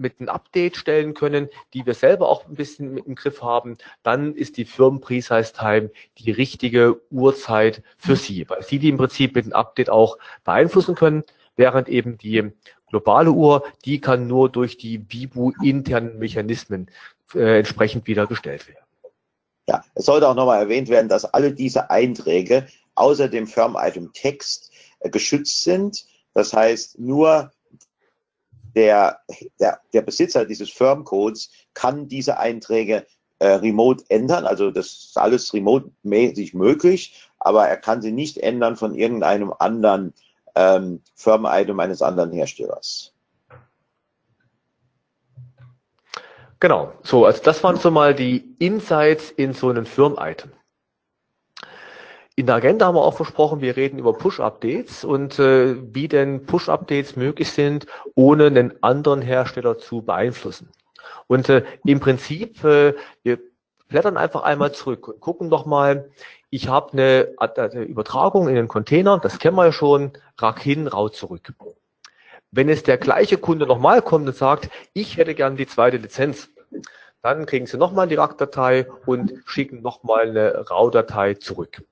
[0.00, 3.78] mit einem Update stellen können, die wir selber auch ein bisschen mit im Griff haben,
[4.02, 8.96] dann ist die Firmen Precise Time die richtige Uhrzeit für Sie, weil Sie die im
[8.96, 11.24] Prinzip mit dem Update auch beeinflussen können,
[11.56, 12.50] während eben die
[12.88, 16.90] globale Uhr, die kann nur durch die Vibu internen Mechanismen
[17.34, 18.84] äh, entsprechend wieder gestellt werden.
[19.68, 24.72] Ja, es sollte auch nochmal erwähnt werden, dass alle diese Einträge außer dem Firm-Item Text
[24.98, 26.04] äh, geschützt sind.
[26.34, 27.52] Das heißt, nur
[28.74, 29.20] der,
[29.58, 33.06] der, der Besitzer dieses Firmcodes kann diese Einträge
[33.38, 34.46] äh, remote ändern.
[34.46, 40.14] Also das ist alles remote-mäßig möglich, aber er kann sie nicht ändern von irgendeinem anderen
[40.54, 43.14] ähm, Firmen-Item eines anderen Herstellers.
[46.60, 50.52] Genau, so, also das waren so mal die Insights in so einem Firmen-Item.
[52.40, 56.46] In der Agenda haben wir auch versprochen, wir reden über Push-Updates und äh, wie denn
[56.46, 57.84] Push-Updates möglich sind,
[58.14, 60.70] ohne einen anderen Hersteller zu beeinflussen.
[61.26, 63.40] Und äh, im Prinzip, äh, wir
[63.88, 66.08] blättern einfach einmal zurück und gucken doch mal,
[66.48, 70.86] ich habe eine, eine Übertragung in den Container, das kennen wir ja schon, rack hin,
[70.86, 71.52] rau zurück.
[72.52, 76.48] Wenn es der gleiche Kunde nochmal kommt und sagt, ich hätte gern die zweite Lizenz,
[77.20, 81.82] dann kriegen Sie nochmal die RAC-Datei und schicken nochmal eine RAW-Datei zurück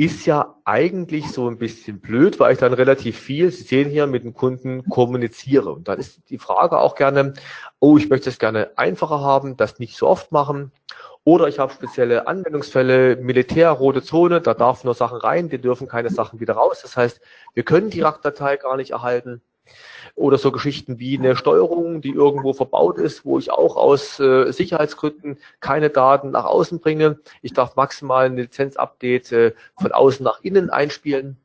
[0.00, 4.06] ist ja eigentlich so ein bisschen blöd, weil ich dann relativ viel, Sie sehen hier,
[4.06, 5.70] mit dem Kunden kommuniziere.
[5.74, 7.34] Und dann ist die Frage auch gerne,
[7.80, 10.72] oh, ich möchte es gerne einfacher haben, das nicht so oft machen.
[11.24, 15.86] Oder ich habe spezielle Anwendungsfälle, Militär, rote Zone, da darf nur Sachen rein, die dürfen
[15.86, 16.80] keine Sachen wieder raus.
[16.80, 17.20] Das heißt,
[17.52, 19.42] wir können die RAC-Datei gar nicht erhalten.
[20.14, 24.50] Oder so Geschichten wie eine Steuerung, die irgendwo verbaut ist, wo ich auch aus äh,
[24.52, 27.20] Sicherheitsgründen keine Daten nach außen bringe.
[27.42, 31.36] Ich darf maximal ein Lizenzupdate äh, von außen nach innen einspielen.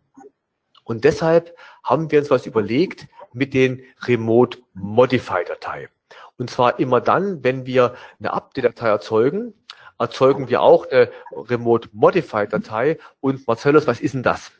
[0.84, 5.89] Und deshalb haben wir uns was überlegt mit den Remote Modify Dateien.
[6.38, 9.53] Und zwar immer dann, wenn wir eine Update-Datei erzeugen,
[9.97, 12.97] erzeugen wir auch eine Remote Modify Datei.
[13.22, 14.51] Und Marcellus, was ist denn das?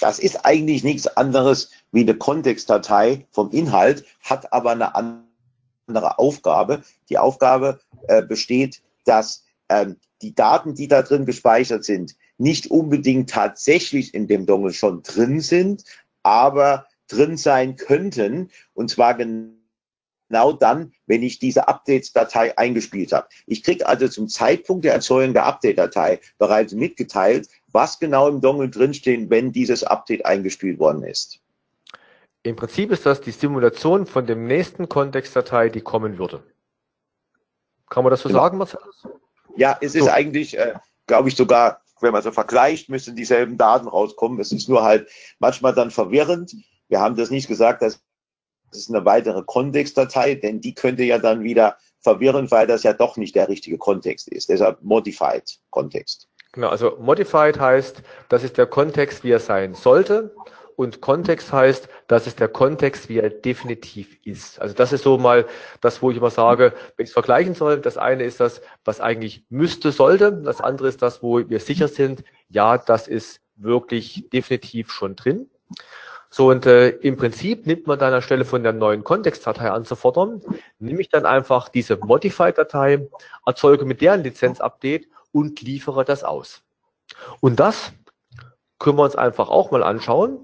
[0.00, 6.82] Das ist eigentlich nichts anderes wie eine Kontextdatei vom Inhalt, hat aber eine andere Aufgabe.
[7.08, 13.30] Die Aufgabe äh, besteht, dass ähm, die Daten, die da drin gespeichert sind, nicht unbedingt
[13.30, 15.84] tatsächlich in dem Dongle schon drin sind,
[16.24, 18.50] aber drin sein könnten.
[18.72, 23.28] Und zwar genau dann, wenn ich diese Updates-Datei eingespielt habe.
[23.46, 28.68] Ich kriege also zum Zeitpunkt der Erzeugung der Update-Datei bereits mitgeteilt, was genau im Dongle
[28.68, 31.43] drinsteht, wenn dieses Update eingespielt worden ist.
[32.44, 36.42] Im Prinzip ist das die Simulation von dem nächsten Kontextdatei, die kommen würde.
[37.88, 38.42] Kann man das so genau.
[38.42, 39.08] sagen, Marcellus?
[39.56, 40.74] Ja, es ist eigentlich, äh,
[41.06, 44.38] glaube ich, sogar, wenn man so vergleicht, müssten dieselben Daten rauskommen.
[44.40, 46.54] Es ist nur halt manchmal dann verwirrend.
[46.88, 48.00] Wir haben das nicht gesagt, dass
[48.70, 52.92] es ist eine weitere Kontextdatei, denn die könnte ja dann wieder verwirren, weil das ja
[52.92, 54.50] doch nicht der richtige Kontext ist.
[54.50, 56.28] Deshalb Modified Kontext.
[56.52, 60.34] Genau, also modified heißt, das ist der Kontext, wie er sein sollte.
[60.76, 64.60] Und Kontext heißt, das ist der Kontext, wie er definitiv ist.
[64.60, 65.46] Also das ist so mal
[65.80, 69.00] das, wo ich immer sage, wenn ich es vergleichen soll, das eine ist das, was
[69.00, 70.32] eigentlich müsste, sollte.
[70.32, 75.48] Das andere ist das, wo wir sicher sind, ja, das ist wirklich definitiv schon drin.
[76.30, 80.42] So, und äh, im Prinzip nimmt man dann anstelle von der neuen Kontextdatei anzufordern,
[80.80, 83.06] nehme ich dann einfach diese Modified-Datei,
[83.46, 86.62] erzeuge mit deren Lizenz-Update und liefere das aus.
[87.38, 87.92] Und das
[88.80, 90.38] können wir uns einfach auch mal anschauen.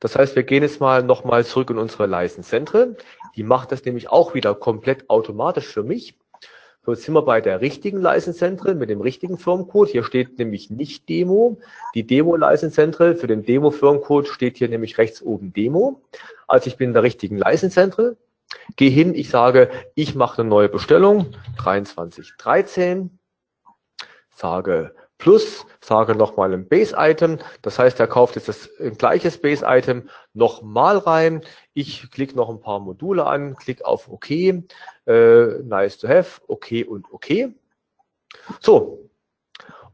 [0.00, 2.96] Das heißt, wir gehen jetzt mal nochmal zurück in unsere License
[3.36, 6.18] Die macht das nämlich auch wieder komplett automatisch für mich.
[6.84, 9.90] So, jetzt sind wir bei der richtigen License mit dem richtigen Firmencode.
[9.90, 11.58] Hier steht nämlich nicht Demo.
[11.94, 16.00] Die Demo License Für den Demo Firmencode steht hier nämlich rechts oben Demo.
[16.48, 18.16] Also ich bin in der richtigen License
[18.76, 21.26] Gehe hin, ich sage, ich mache eine neue Bestellung,
[21.62, 23.18] 2313.
[24.34, 27.38] Sage Plus, sage nochmal ein Base-Item.
[27.62, 31.42] Das heißt, er kauft jetzt das ein gleiches Base-Item nochmal rein.
[31.74, 34.62] Ich klicke noch ein paar Module an, klicke auf OK, äh,
[35.62, 37.50] nice to have, OK und OK.
[38.60, 39.10] So,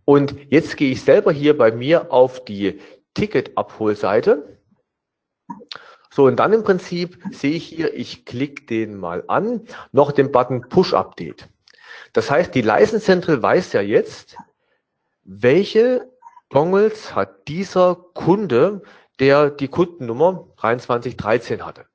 [0.04, 2.80] und jetzt gehe ich selber hier bei mir auf die
[3.14, 4.58] Ticket-Abholseite.
[6.10, 10.30] So, und dann im Prinzip sehe ich hier, ich klicke den mal an, noch den
[10.30, 11.48] Button Push Update.
[12.12, 14.36] Das heißt, die License Central weiß ja jetzt,
[15.26, 16.10] welche
[16.50, 18.82] Dongles hat dieser Kunde,
[19.18, 21.86] der die Kundennummer 2313 hatte?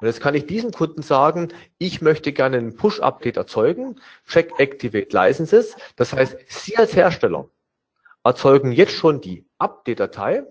[0.00, 1.48] Und jetzt kann ich diesem Kunden sagen,
[1.78, 5.76] ich möchte gerne einen Push-Update erzeugen, check Activate Licenses.
[5.96, 7.48] Das heißt, Sie als Hersteller
[8.22, 10.44] erzeugen jetzt schon die Update-Datei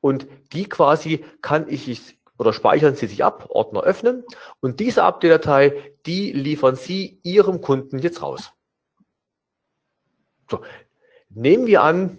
[0.00, 4.24] und die quasi kann ich oder speichern Sie sich ab, Ordner öffnen
[4.58, 8.52] und diese Update-Datei, die liefern Sie Ihrem Kunden jetzt raus.
[10.50, 10.60] So,
[11.34, 12.18] Nehmen wir an,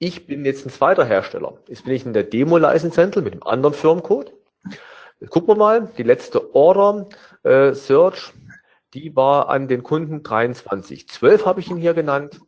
[0.00, 1.58] ich bin jetzt ein zweiter Hersteller.
[1.68, 4.32] Jetzt bin ich in der Demo License Central mit einem anderen Firmencode.
[5.28, 7.08] Gucken wir mal, die letzte Order
[7.44, 8.32] äh, Search,
[8.94, 12.40] die war an den Kunden 2312 habe ich ihn hier genannt.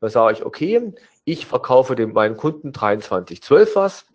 [0.00, 0.92] Da sage ich, okay,
[1.24, 4.06] ich verkaufe dem meinen Kunden 2312 was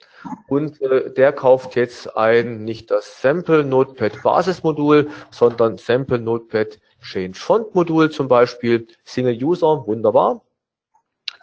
[0.47, 7.39] und äh, der kauft jetzt ein, nicht das Sample Notepad Basismodul, sondern Sample Notepad Change
[7.39, 10.41] Font Modul zum Beispiel, Single User, wunderbar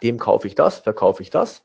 [0.03, 1.63] dem kaufe ich das, verkaufe ich das.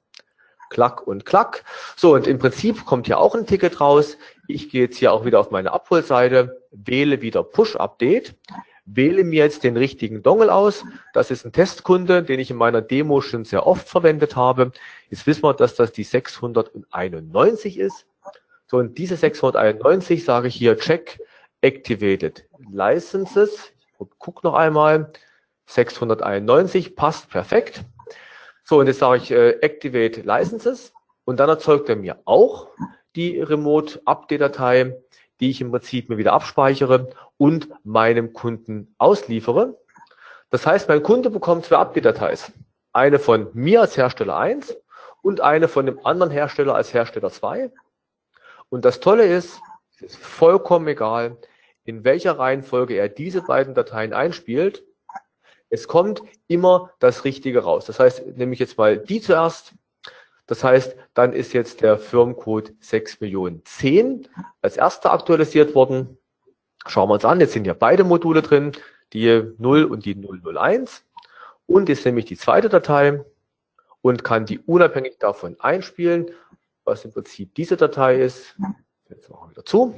[0.71, 1.65] Klack und klack.
[1.97, 4.17] So, und im Prinzip kommt hier auch ein Ticket raus.
[4.49, 8.35] Ich gehe jetzt hier auch wieder auf meine Abholseite, wähle wieder Push-Update,
[8.87, 10.85] wähle mir jetzt den richtigen Dongle aus.
[11.13, 14.73] Das ist ein Testkunde, den ich in meiner Demo schon sehr oft verwendet habe.
[15.11, 18.07] Jetzt wissen wir, dass das die 691 ist.
[18.67, 21.21] So, und diese 691 sage ich hier Check
[21.61, 23.73] Activated Licenses.
[24.19, 25.13] Guck noch einmal.
[25.67, 27.85] 691 passt perfekt.
[28.65, 30.93] So, und jetzt sage ich äh, Activate Licenses
[31.25, 32.69] und dann erzeugt er mir auch
[33.15, 34.97] die Remote Update Datei,
[35.41, 39.79] die ich im Prinzip mir wieder abspeichere und meinem Kunden ausliefere.
[40.51, 42.53] Das heißt, mein Kunde bekommt zwei Update Dateis.
[42.93, 44.77] Eine von mir als Hersteller 1
[45.21, 47.71] und eine von dem anderen Hersteller als Hersteller 2.
[48.71, 49.61] Und das Tolle ist,
[49.97, 51.37] es ist vollkommen egal,
[51.85, 54.85] in welcher Reihenfolge er diese beiden Dateien einspielt.
[55.71, 57.87] Es kommt immer das Richtige raus.
[57.87, 59.75] Das heißt, nehme ich jetzt mal die zuerst.
[60.47, 64.29] Das heißt, dann ist jetzt der Firmencode 6 Millionen 10
[64.61, 66.19] als erster aktualisiert worden.
[66.87, 67.41] Schauen wir uns an.
[67.41, 68.73] Jetzt sind ja beide Module drin,
[69.13, 71.05] die 0 und die 001.
[71.67, 73.25] Und jetzt nehme ich die zweite Datei
[74.03, 76.31] und kann die unabhängig davon einspielen,
[76.85, 78.55] was im Prinzip diese Datei ist.
[79.09, 79.95] Jetzt machen wir wieder zu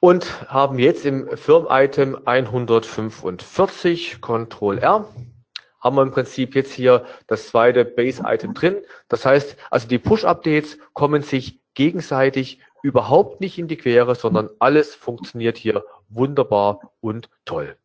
[0.00, 5.08] und haben jetzt im Firm-Item 145 Ctrl R
[5.80, 8.76] haben wir im Prinzip jetzt hier das zweite Base-Item drin.
[9.08, 14.94] Das heißt, also die Push-Updates kommen sich gegenseitig überhaupt nicht in die Quere, sondern alles
[14.94, 17.76] funktioniert hier wunderbar und toll.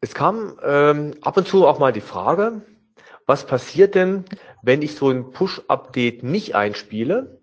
[0.00, 2.60] Es kam ähm, ab und zu auch mal die Frage,
[3.26, 4.24] was passiert denn,
[4.62, 7.40] wenn ich so ein Push-Update nicht einspiele?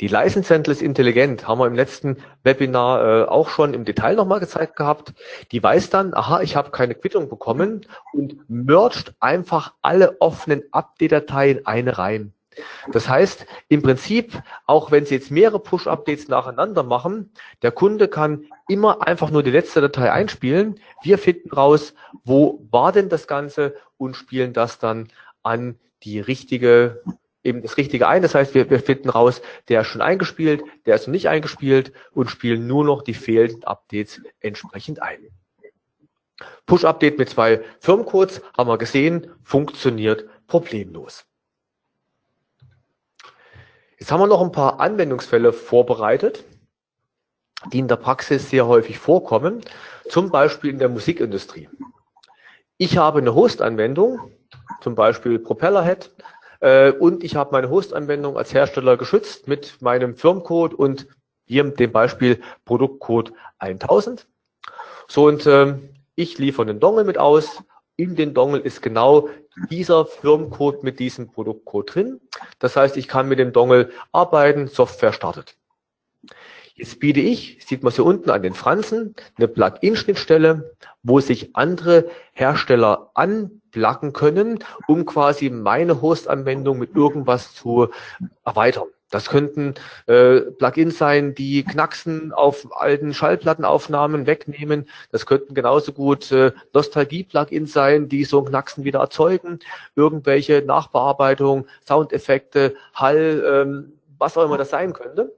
[0.00, 4.14] Die License Handle ist intelligent, haben wir im letzten Webinar äh, auch schon im Detail
[4.14, 5.12] nochmal gezeigt gehabt.
[5.52, 11.66] Die weiß dann, aha, ich habe keine Quittung bekommen und mergt einfach alle offenen Update-Dateien
[11.66, 12.32] eine rein.
[12.92, 18.46] Das heißt, im Prinzip, auch wenn Sie jetzt mehrere Push-Updates nacheinander machen, der Kunde kann
[18.68, 20.80] immer einfach nur die letzte Datei einspielen.
[21.02, 21.94] Wir finden raus,
[22.24, 25.08] wo war denn das Ganze und spielen das dann
[25.42, 27.02] an die richtige,
[27.44, 28.22] eben das Richtige ein.
[28.22, 31.92] Das heißt, wir, wir finden raus, der ist schon eingespielt, der ist noch nicht eingespielt
[32.12, 35.18] und spielen nur noch die fehlenden Updates entsprechend ein.
[36.64, 41.26] Push-Update mit zwei Firmencodes haben wir gesehen, funktioniert problemlos.
[43.98, 46.44] Jetzt haben wir noch ein paar Anwendungsfälle vorbereitet,
[47.70, 49.60] die in der Praxis sehr häufig vorkommen,
[50.08, 51.68] zum Beispiel in der Musikindustrie.
[52.80, 54.32] Ich habe eine Host-Anwendung,
[54.80, 56.10] zum Beispiel Propellerhead,
[56.60, 61.06] äh, und ich habe meine Host-Anwendung als Hersteller geschützt mit meinem Firmcode und
[61.46, 64.26] hier dem Beispiel Produktcode 1000.
[65.08, 65.74] So, und äh,
[66.14, 67.62] ich liefere einen Dongle mit aus.
[67.96, 69.28] In den Dongle ist genau
[69.68, 72.20] dieser Firmcode mit diesem Produktcode drin.
[72.60, 75.54] Das heißt, ich kann mit dem Dongle arbeiten, Software startet.
[76.80, 82.08] Jetzt biete ich, sieht man hier unten an den Franzen, eine Plugin-Schnittstelle, wo sich andere
[82.32, 87.88] Hersteller anplacken können, um quasi meine Host-Anwendung mit irgendwas zu
[88.46, 88.86] erweitern.
[89.10, 89.74] Das könnten
[90.06, 94.88] äh, Plugins sein, die Knacksen auf alten Schallplattenaufnahmen wegnehmen.
[95.12, 99.58] Das könnten genauso gut äh, Nostalgie-Plugins sein, die so ein Knacksen wieder erzeugen.
[99.96, 105.34] Irgendwelche Nachbearbeitung, Soundeffekte, Hall, ähm, was auch immer das sein könnte.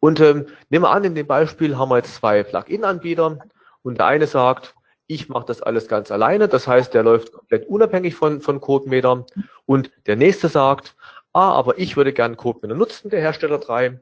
[0.00, 3.38] Und ähm, nehmen wir an, in dem Beispiel haben wir jetzt zwei Plugin-Anbieter
[3.82, 4.74] und der eine sagt,
[5.06, 9.24] ich mache das alles ganz alleine, das heißt, der läuft komplett unabhängig von, von CodeMeter
[9.64, 10.96] und der nächste sagt,
[11.32, 14.00] ah, aber ich würde gern CodeMeter nutzen, der Hersteller 3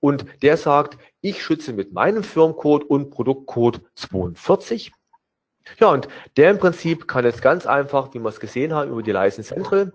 [0.00, 4.92] und der sagt, ich schütze mit meinem Firmcode und Produktcode 42.
[5.78, 9.02] Ja, und der im Prinzip kann jetzt ganz einfach, wie wir es gesehen haben, über
[9.02, 9.92] die License Central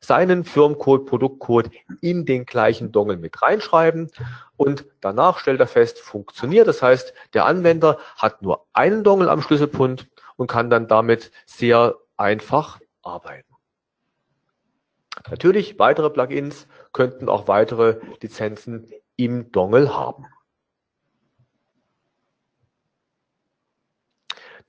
[0.00, 1.70] seinen Firmcode, Produktcode
[2.00, 4.10] in den gleichen Dongle mit reinschreiben
[4.56, 6.66] und danach stellt er fest, funktioniert.
[6.66, 11.96] Das heißt, der Anwender hat nur einen Dongle am Schlüsselpunkt und kann dann damit sehr
[12.16, 13.44] einfach arbeiten.
[15.28, 20.26] Natürlich, weitere Plugins könnten auch weitere Lizenzen im Dongle haben.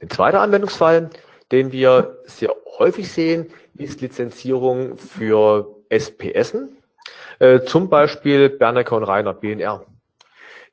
[0.01, 1.11] Ein zweiter Anwendungsfall,
[1.51, 6.77] den wir sehr häufig sehen, ist Lizenzierung für SPSen,
[7.39, 9.85] äh, zum Beispiel Bernecker und Rainer BNR.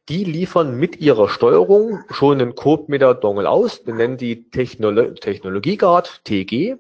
[0.09, 6.77] Die liefern mit ihrer Steuerung schon einen Code-Meter-Dongle aus, den nennen die Technolo Technologieguard, TG.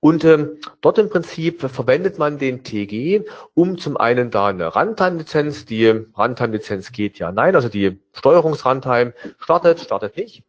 [0.00, 3.22] Und ähm, dort im Prinzip verwendet man den TG,
[3.54, 9.80] um zum einen da eine Runtime-Lizenz, die Runtime-Lizenz geht ja nein, also die Steuerungsruntime startet,
[9.80, 10.42] startet nicht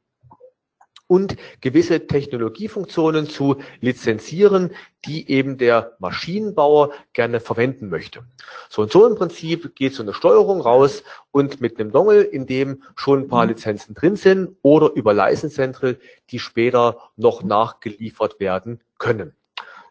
[1.14, 4.72] und gewisse Technologiefunktionen zu lizenzieren,
[5.05, 8.24] die eben der Maschinenbauer gerne verwenden möchte.
[8.68, 12.47] So und so im Prinzip geht so eine Steuerung raus und mit einem Dongle, in
[12.47, 15.99] dem schon ein paar Lizenzen drin sind oder über License Central,
[16.32, 19.36] die später noch nachgeliefert werden können.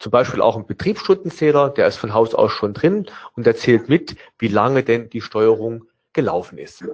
[0.01, 3.07] Zum Beispiel auch ein Betriebsstundenzähler, der ist von Haus aus schon drin
[3.37, 6.85] und der zählt mit, wie lange denn die Steuerung gelaufen ist.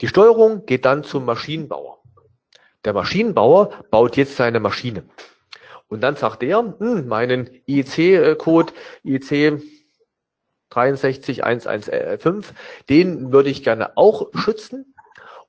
[0.00, 1.99] Die Steuerung geht dann zum Maschinenbauer.
[2.84, 5.04] Der Maschinenbauer baut jetzt seine Maschine.
[5.88, 8.72] Und dann sagt er, hm, meinen IEC-Code,
[9.04, 9.60] IEC
[10.70, 12.44] 63115,
[12.88, 14.94] den würde ich gerne auch schützen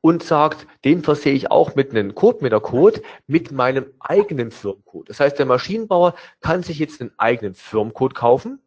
[0.01, 5.09] und sagt, den versehe ich auch mit einem Code-Meter-Code mit meinem eigenen Firmencode.
[5.09, 8.59] Das heißt, der Maschinenbauer kann sich jetzt einen eigenen Firmencode kaufen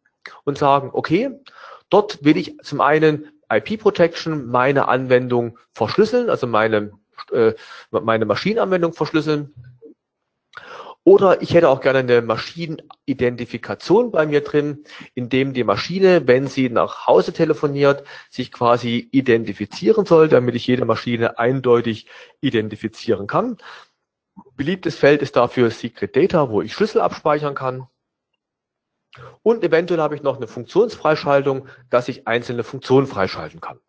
[0.45, 1.31] und sagen, okay,
[1.89, 6.93] dort will ich zum einen IP Protection meine Anwendung verschlüsseln, also meine
[7.31, 7.53] äh,
[7.89, 9.53] meine Maschinenanwendung verschlüsseln.
[11.07, 16.47] Oder ich hätte auch gerne eine Maschinenidentifikation bei mir drin, in dem die Maschine, wenn
[16.47, 22.07] sie nach Hause telefoniert, sich quasi identifizieren soll, damit ich jede Maschine eindeutig
[22.41, 23.57] identifizieren kann.
[24.55, 27.87] Beliebtes Feld ist dafür Secret Data, wo ich Schlüssel abspeichern kann.
[29.43, 33.79] Und eventuell habe ich noch eine Funktionsfreischaltung, dass ich einzelne Funktionen freischalten kann.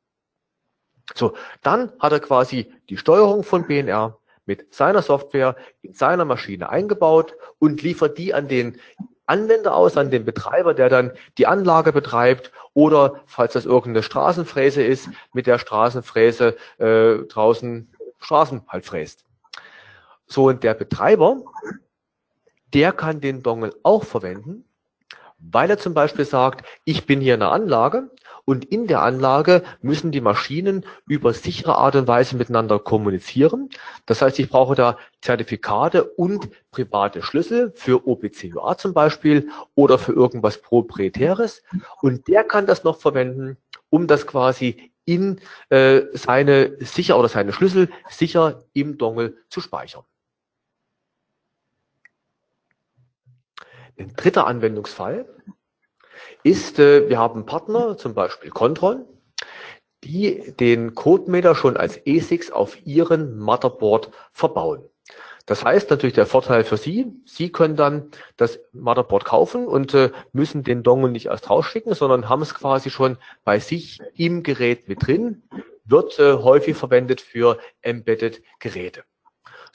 [1.14, 6.68] So, dann hat er quasi die Steuerung von BNR mit seiner Software in seiner Maschine
[6.68, 8.78] eingebaut und liefert die an den
[9.26, 14.84] Anwender aus, an den Betreiber, der dann die Anlage betreibt oder, falls das irgendeine Straßenfräse
[14.84, 19.24] ist, mit der Straßenfräse äh, draußen Straßen halt fräst.
[20.26, 21.42] So, und der Betreiber,
[22.72, 24.64] der kann den Dongle auch verwenden,
[25.38, 28.10] weil er zum Beispiel sagt, ich bin hier in einer Anlage
[28.44, 33.68] und in der Anlage müssen die Maschinen über sichere Art und Weise miteinander kommunizieren.
[34.06, 40.12] Das heißt, ich brauche da Zertifikate und private Schlüssel für OPCUA zum Beispiel oder für
[40.12, 41.62] irgendwas proprietäres.
[42.00, 43.56] Und der kann das noch verwenden,
[43.90, 50.04] um das quasi in äh, seine sicher oder seine Schlüssel sicher im Dongle zu speichern.
[53.98, 55.26] Ein dritter Anwendungsfall
[56.42, 59.04] ist, äh, wir haben Partner, zum Beispiel Contron,
[60.04, 64.84] die den CodeMeter schon als ASICs auf ihren Motherboard verbauen.
[65.46, 70.10] Das heißt natürlich der Vorteil für Sie, Sie können dann das Motherboard kaufen und äh,
[70.32, 74.88] müssen den Dongle nicht erst rausschicken, sondern haben es quasi schon bei sich im Gerät
[74.88, 75.44] mit drin,
[75.84, 79.04] wird äh, häufig verwendet für Embedded Geräte.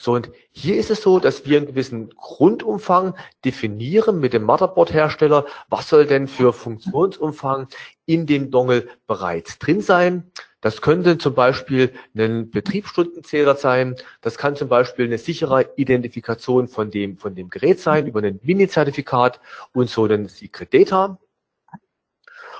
[0.02, 5.46] So, und hier ist es so, dass wir einen gewissen Grundumfang definieren mit dem Motherboard-Hersteller.
[5.68, 7.68] Was soll denn für Funktionsumfang
[8.04, 10.32] in dem Dongle bereits drin sein?
[10.60, 13.94] Das könnte zum Beispiel ein Betriebsstundenzähler sein.
[14.22, 18.40] Das kann zum Beispiel eine sichere Identifikation von dem, von dem Gerät sein über ein
[18.42, 19.38] Mini-Zertifikat
[19.72, 21.20] und so ein Secret Data.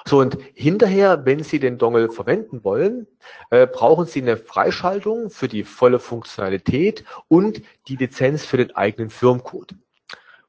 [0.06, 3.06] So, und hinterher, wenn Sie den Dongle verwenden wollen,
[3.50, 9.10] äh, brauchen Sie eine Freischaltung für die volle Funktionalität und die Lizenz für den eigenen
[9.10, 9.74] Firmcode.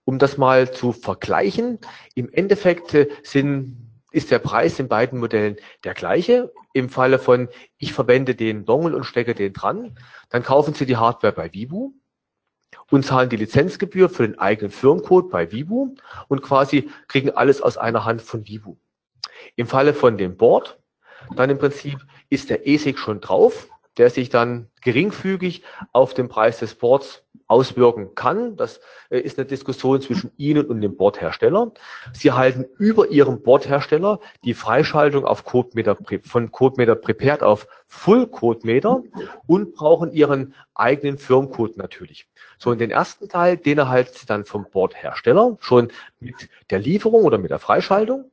[0.06, 1.80] Um das mal zu vergleichen,
[2.16, 3.78] im Endeffekt äh, sind,
[4.12, 6.51] ist der Preis in beiden Modellen der gleiche.
[6.74, 7.47] Im Falle von,
[7.78, 9.97] ich verwende den Dongle und stecke den dran,
[10.30, 11.93] dann kaufen Sie die Hardware bei Vibu
[12.89, 15.95] und zahlen die Lizenzgebühr für den eigenen Firmcode bei Vibu
[16.28, 18.78] und quasi kriegen alles aus einer Hand von Vibu.
[19.56, 20.80] Im Falle von dem Board,
[21.36, 26.60] dann im Prinzip ist der ESIG schon drauf, der sich dann geringfügig auf den Preis
[26.60, 28.56] des Boards auswirken kann.
[28.56, 28.80] Das
[29.10, 31.72] äh, ist eine Diskussion zwischen Ihnen und dem Bordhersteller.
[32.12, 39.04] Sie halten über Ihrem Bordhersteller die Freischaltung auf CodeMeter, von CodeMeter Prepared auf Full CodeMeter
[39.46, 42.28] und brauchen Ihren eigenen Firmcode natürlich.
[42.58, 45.89] So, in den ersten Teil, den erhalten Sie dann vom Bordhersteller schon
[46.20, 48.32] mit der Lieferung oder mit der Freischaltung.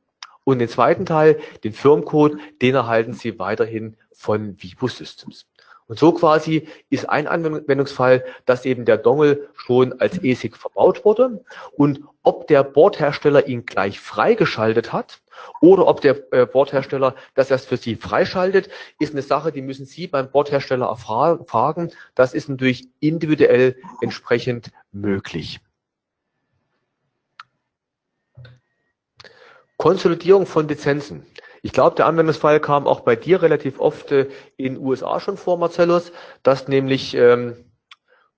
[0.51, 5.46] Und den zweiten Teil, den Firmcode, den erhalten Sie weiterhin von Vivo Systems.
[5.86, 11.44] Und so quasi ist ein Anwendungsfall, dass eben der Dongle schon als ESIG verbaut wurde
[11.76, 15.20] und ob der Bordhersteller ihn gleich freigeschaltet hat
[15.61, 19.86] oder ob der äh, Bordhersteller das erst für Sie freischaltet, ist eine Sache, die müssen
[19.86, 21.92] Sie beim Bordhersteller erfragen.
[22.14, 25.61] Das ist natürlich individuell entsprechend möglich.
[29.80, 31.24] Konsolidierung von Lizenzen.
[31.62, 34.28] Ich glaube, der Anwendungsfall kam auch bei dir relativ oft äh,
[34.58, 36.12] in den USA schon vor, Marcellus,
[36.42, 37.56] dass nämlich ähm,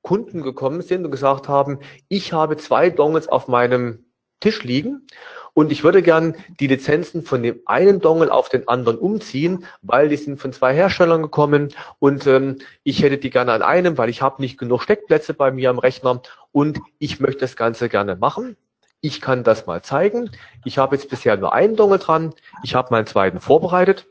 [0.02, 4.04] Kunden gekommen sind und gesagt haben, ich habe zwei Dongles auf meinem
[4.38, 5.08] Tisch liegen
[5.52, 10.10] und ich würde gern die Lizenzen von dem einen Dongle auf den anderen umziehen, weil
[10.10, 14.10] die sind von zwei Herstellern gekommen und ähm, ich hätte die gerne an einem, weil
[14.10, 16.22] ich habe nicht genug Steckplätze bei mir am Rechner
[16.52, 18.56] und ich möchte das Ganze gerne machen.
[19.02, 20.30] Ich kann das mal zeigen.
[20.64, 22.34] Ich habe jetzt bisher nur einen Dongle dran.
[22.62, 24.06] Ich habe meinen zweiten vorbereitet.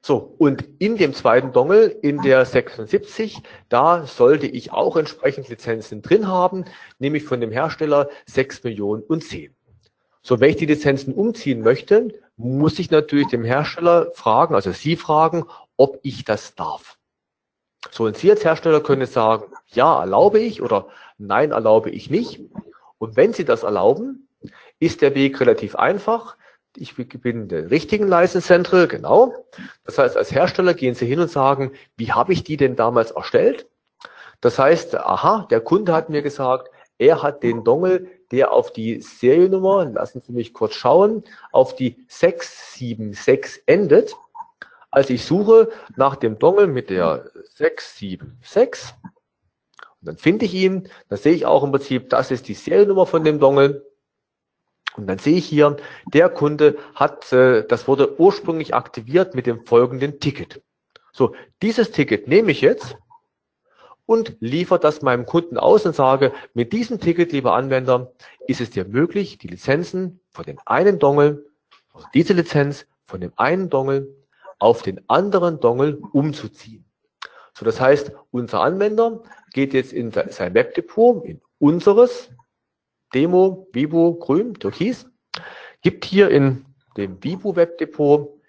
[0.00, 6.00] So, und in dem zweiten Dongle, in der 76, da sollte ich auch entsprechend Lizenzen
[6.00, 6.64] drin haben,
[6.98, 9.56] nämlich von dem Hersteller 6 Millionen und 10.
[10.22, 14.96] So, wenn ich die Lizenzen umziehen möchte, muss ich natürlich dem Hersteller fragen, also Sie
[14.96, 15.44] fragen,
[15.76, 16.98] ob ich das darf.
[17.94, 22.40] So, und Sie als Hersteller können sagen, ja, erlaube ich oder nein, erlaube ich nicht.
[22.98, 24.26] Und wenn Sie das erlauben,
[24.80, 26.36] ist der Weg relativ einfach.
[26.74, 29.32] Ich bin der richtigen License Central, genau.
[29.84, 33.12] Das heißt, als Hersteller gehen Sie hin und sagen, wie habe ich die denn damals
[33.12, 33.68] erstellt?
[34.40, 39.02] Das heißt, aha, der Kunde hat mir gesagt, er hat den Dongle, der auf die
[39.02, 41.22] Seriennummer, lassen Sie mich kurz schauen,
[41.52, 44.16] auf die 676 endet.
[44.94, 48.94] Also ich suche nach dem Dongle mit der 676
[50.00, 53.04] und dann finde ich ihn, dann sehe ich auch im Prinzip, das ist die Seriennummer
[53.04, 53.90] von dem Dongle.
[54.96, 59.66] Und dann sehe ich hier, der Kunde hat, äh, das wurde ursprünglich aktiviert mit dem
[59.66, 60.62] folgenden Ticket.
[61.10, 62.96] So, dieses Ticket nehme ich jetzt
[64.06, 68.12] und liefere das meinem Kunden aus und sage, mit diesem Ticket, lieber Anwender,
[68.46, 71.46] ist es dir möglich, die Lizenzen von dem einen Dongle,
[71.92, 74.23] also diese Lizenz von dem einen Dongle
[74.64, 76.86] auf den anderen Dongle umzuziehen.
[77.52, 82.30] So, das heißt, unser Anwender geht jetzt in sein Webdepot, in unseres
[83.12, 85.06] Demo, Vivo, grün, türkis,
[85.82, 86.64] gibt hier in
[86.96, 88.40] dem Vivo Webdepot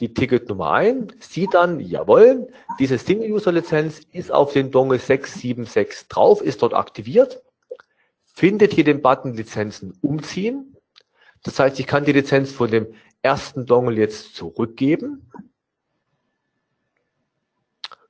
[0.00, 2.48] die Ticketnummer ein, sieht dann, jawohl,
[2.80, 7.44] diese Single-User-Lizenz ist auf den Dongle 676 drauf, ist dort aktiviert,
[8.24, 10.76] findet hier den Button Lizenzen umziehen.
[11.44, 12.88] Das heißt, ich kann die Lizenz von dem
[13.24, 15.30] ersten Dongle jetzt zurückgeben.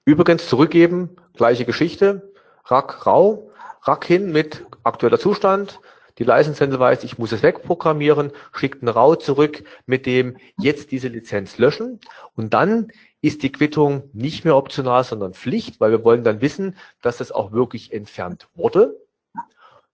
[0.04, 2.32] Übrigens zurückgeben, gleiche Geschichte,
[2.66, 3.50] Rack rau,
[3.82, 5.80] Rack hin mit aktueller Zustand.
[6.18, 11.08] Die License weiß, ich muss es wegprogrammieren, schickt ein RAW zurück mit dem jetzt diese
[11.08, 12.00] Lizenz löschen
[12.36, 16.76] und dann ist die Quittung nicht mehr optional, sondern Pflicht, weil wir wollen dann wissen,
[17.02, 19.00] dass es auch wirklich entfernt wurde.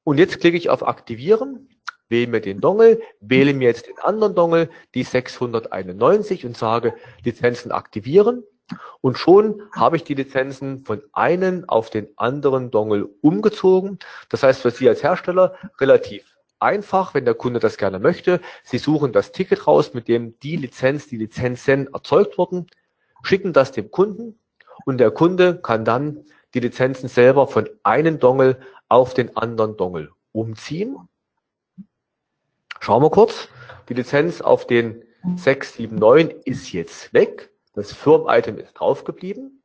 [0.03, 1.69] Und jetzt klicke ich auf Aktivieren,
[2.11, 6.95] wähle mir den Dongle, wähle mir jetzt den anderen Dongle, die 691 und sage
[7.25, 8.45] Lizenzen aktivieren.
[9.01, 13.99] Und schon habe ich die Lizenzen von einem auf den anderen Dongle umgezogen.
[14.29, 16.25] Das heißt für Sie als Hersteller relativ
[16.61, 18.41] einfach, wenn der Kunde das gerne möchte.
[18.63, 22.67] Sie suchen das Ticket raus, mit dem die Lizenz, die Lizenzen erzeugt wurden,
[23.23, 24.39] schicken das dem Kunden
[24.85, 28.59] und der Kunde kann dann die Lizenzen selber von einem Dongle
[28.89, 30.97] auf den anderen Dongle umziehen.
[32.83, 33.49] Schauen wir kurz.
[33.91, 35.05] Die Lizenz auf den
[35.37, 37.51] 679 ist jetzt weg.
[37.75, 39.63] Das Firm-Item ist draufgeblieben.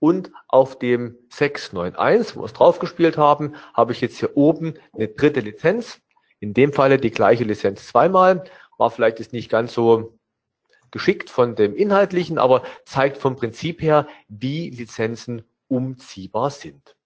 [0.00, 5.06] Und auf dem 691, wo wir es draufgespielt haben, habe ich jetzt hier oben eine
[5.06, 6.00] dritte Lizenz.
[6.40, 8.42] In dem Falle die gleiche Lizenz zweimal.
[8.78, 10.18] War vielleicht jetzt nicht ganz so
[10.90, 16.96] geschickt von dem Inhaltlichen, aber zeigt vom Prinzip her, wie Lizenzen umziehbar sind.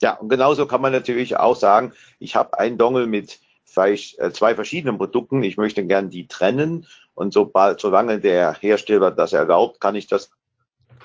[0.00, 3.40] Ja, und genauso kann man natürlich auch sagen, ich habe einen Dongle mit
[3.76, 5.42] äh, zwei verschiedenen Produkten.
[5.42, 10.30] Ich möchte gern die trennen und sobald, solange der Hersteller das erlaubt, kann ich das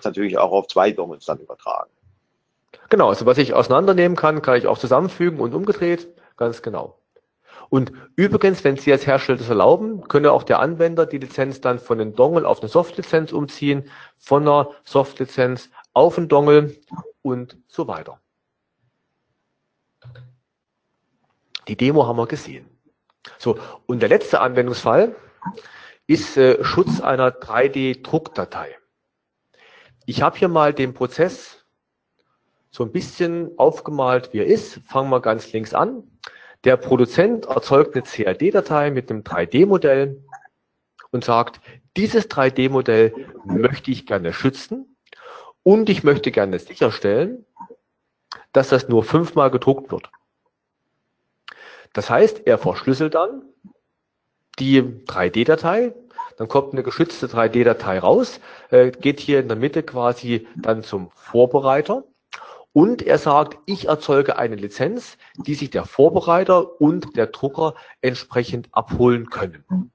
[0.04, 1.90] natürlich auch auf zwei Dongles dann übertragen.
[2.90, 6.08] Genau, also was ich auseinandernehmen kann, kann ich auch zusammenfügen und umgedreht.
[6.38, 7.00] Ganz genau.
[7.70, 11.80] Und übrigens, wenn Sie als Hersteller das erlauben, könne auch der Anwender die Lizenz dann
[11.80, 16.76] von den Dongle auf eine Softlizenz umziehen, von einer Softlizenz auf einen Dongle
[17.24, 18.20] und so weiter.
[21.68, 22.70] Die Demo haben wir gesehen.
[23.38, 25.16] So, und der letzte Anwendungsfall
[26.08, 28.76] ist äh, Schutz einer 3D-Druckdatei.
[30.06, 31.66] Ich habe hier mal den Prozess
[32.72, 34.82] so ein bisschen aufgemalt, wie er ist.
[34.88, 36.04] Fangen wir ganz links an.
[36.64, 40.24] Der Produzent erzeugt eine CAD-Datei mit einem 3D-Modell
[41.12, 41.62] und sagt,
[41.96, 43.14] dieses 3D-Modell
[43.46, 44.98] möchte ich gerne schützen
[45.62, 47.46] und ich möchte gerne sicherstellen,
[48.52, 50.10] dass das nur fünfmal gedruckt wird.
[51.94, 53.44] Das heißt, er verschlüsselt dann
[54.60, 55.94] die 3D-Datei,
[56.38, 58.40] dann kommt eine geschützte 3D-Datei raus,
[58.70, 62.04] äh, geht hier in der Mitte quasi dann zum Vorbereiter
[62.74, 68.68] und er sagt, ich erzeuge eine Lizenz, die sich der Vorbereiter und der Drucker entsprechend
[68.72, 69.92] abholen können.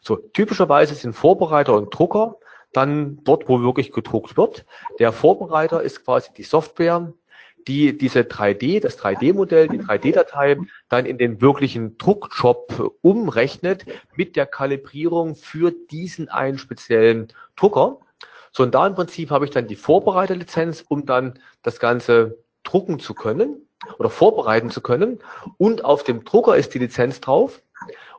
[0.00, 2.36] So, typischerweise sind Vorbereiter und Drucker
[2.72, 4.64] dann dort, wo wirklich gedruckt wird.
[5.00, 7.12] Der Vorbereiter ist quasi die Software,
[7.68, 10.56] die diese 3D, das 3D-Modell, die 3D-Datei
[10.88, 13.84] dann in den wirklichen Druckjob umrechnet
[14.16, 17.98] mit der Kalibrierung für diesen einen speziellen Drucker.
[18.52, 22.98] So, und da im Prinzip habe ich dann die Vorbereiterlizenz, um dann das Ganze drucken
[22.98, 25.18] zu können oder vorbereiten zu können.
[25.58, 27.62] Und auf dem Drucker ist die Lizenz drauf,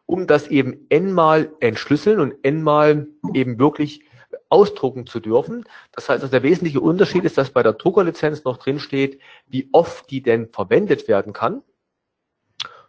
[0.05, 4.03] um das eben n-mal entschlüsseln und n-mal eben wirklich
[4.49, 5.65] ausdrucken zu dürfen.
[5.91, 9.69] Das heißt, also der wesentliche Unterschied ist, dass bei der Druckerlizenz noch drin steht, wie
[9.71, 11.61] oft die denn verwendet werden kann.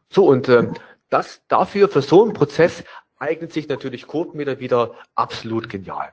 [0.09, 0.69] So, und äh,
[1.09, 2.85] das dafür, für so einen Prozess
[3.19, 6.13] eignet sich natürlich CodeMeter wieder absolut genial.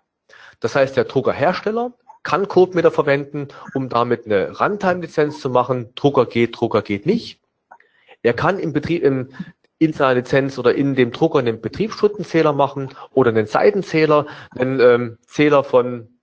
[0.60, 5.94] Das heißt, der Druckerhersteller kann CodeMeter verwenden, um damit eine Runtime-Lizenz zu machen.
[5.96, 7.40] Drucker geht, Drucker geht nicht.
[8.22, 9.30] Er kann im Betrieb, im,
[9.80, 14.26] in seiner Lizenz oder in dem Drucker einen Betriebsstundenzähler machen oder einen Seitenzähler,
[14.56, 16.18] einen ähm, Zähler von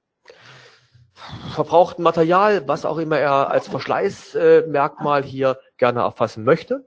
[1.54, 6.84] verbrauchtem Material, was auch immer er als Verschleißmerkmal äh, hier gerne erfassen möchte.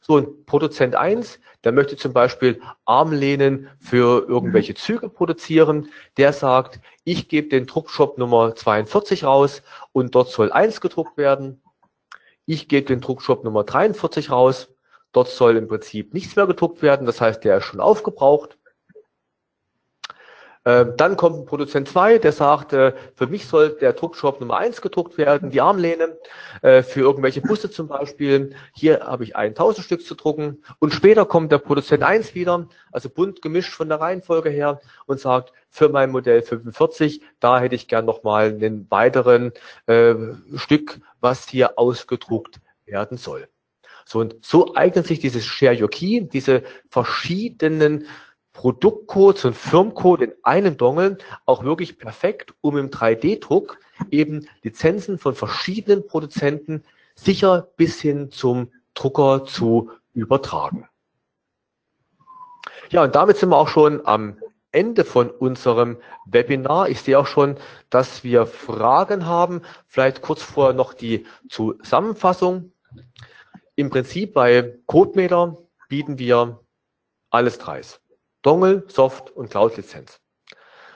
[0.00, 5.90] So ein Produzent 1, der möchte zum Beispiel Armlehnen für irgendwelche Züge produzieren.
[6.16, 9.62] Der sagt, ich gebe den Druckshop Nummer 42 raus
[9.92, 11.60] und dort soll 1 gedruckt werden.
[12.46, 14.73] Ich gebe den Druckshop Nummer 43 raus
[15.14, 18.58] Dort soll im Prinzip nichts mehr gedruckt werden, das heißt, der ist schon aufgebraucht.
[20.66, 24.56] Ähm, dann kommt ein Produzent 2, der sagt, äh, für mich soll der Druckshop Nummer
[24.56, 26.18] 1 gedruckt werden, die Armlehne,
[26.62, 28.56] äh, für irgendwelche Busse zum Beispiel.
[28.74, 30.64] Hier habe ich 1000 Stück zu drucken.
[30.78, 35.20] Und später kommt der Produzent 1 wieder, also bunt gemischt von der Reihenfolge her und
[35.20, 39.52] sagt, für mein Modell 45, da hätte ich gern nochmal einen weiteren
[39.86, 40.14] äh,
[40.56, 43.48] Stück, was hier ausgedruckt werden soll.
[44.04, 48.06] So, und so eignet sich dieses Share Your Key, diese verschiedenen
[48.52, 53.78] Produktcodes und Firmcode in einem Dongle auch wirklich perfekt, um im 3D-Druck
[54.10, 56.84] eben Lizenzen von verschiedenen Produzenten
[57.14, 60.88] sicher bis hin zum Drucker zu übertragen.
[62.90, 64.36] Ja, und damit sind wir auch schon am
[64.70, 66.88] Ende von unserem Webinar.
[66.88, 67.56] Ich sehe auch schon,
[67.90, 69.62] dass wir Fragen haben.
[69.86, 72.72] Vielleicht kurz vorher noch die Zusammenfassung.
[73.76, 75.56] Im Prinzip bei CodeMeter
[75.88, 76.60] bieten wir
[77.30, 78.00] alles dreis.
[78.42, 80.20] Dongle, Soft und Cloud-Lizenz.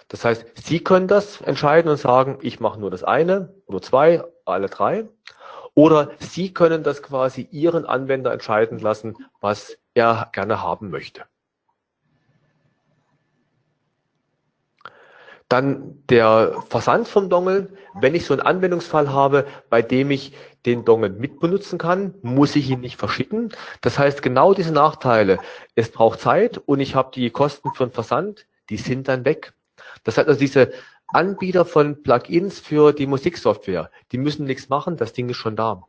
[0.08, 4.22] Das heißt, Sie können das entscheiden und sagen, ich mache nur das eine oder zwei,
[4.44, 5.08] alle drei.
[5.74, 11.24] Oder Sie können das quasi Ihren Anwender entscheiden lassen, was er gerne haben möchte.
[15.48, 17.72] Dann der Versand vom Dongle.
[17.94, 20.34] Wenn ich so einen Anwendungsfall habe, bei dem ich
[20.66, 23.52] den Dongle mitbenutzen kann, muss ich ihn nicht verschicken.
[23.80, 25.38] Das heißt, genau diese Nachteile.
[25.74, 29.54] Es braucht Zeit und ich habe die Kosten für den Versand, die sind dann weg.
[30.04, 30.72] Das heißt also diese
[31.06, 35.82] Anbieter von Plugins für die Musiksoftware, die müssen nichts machen, das Ding ist schon da.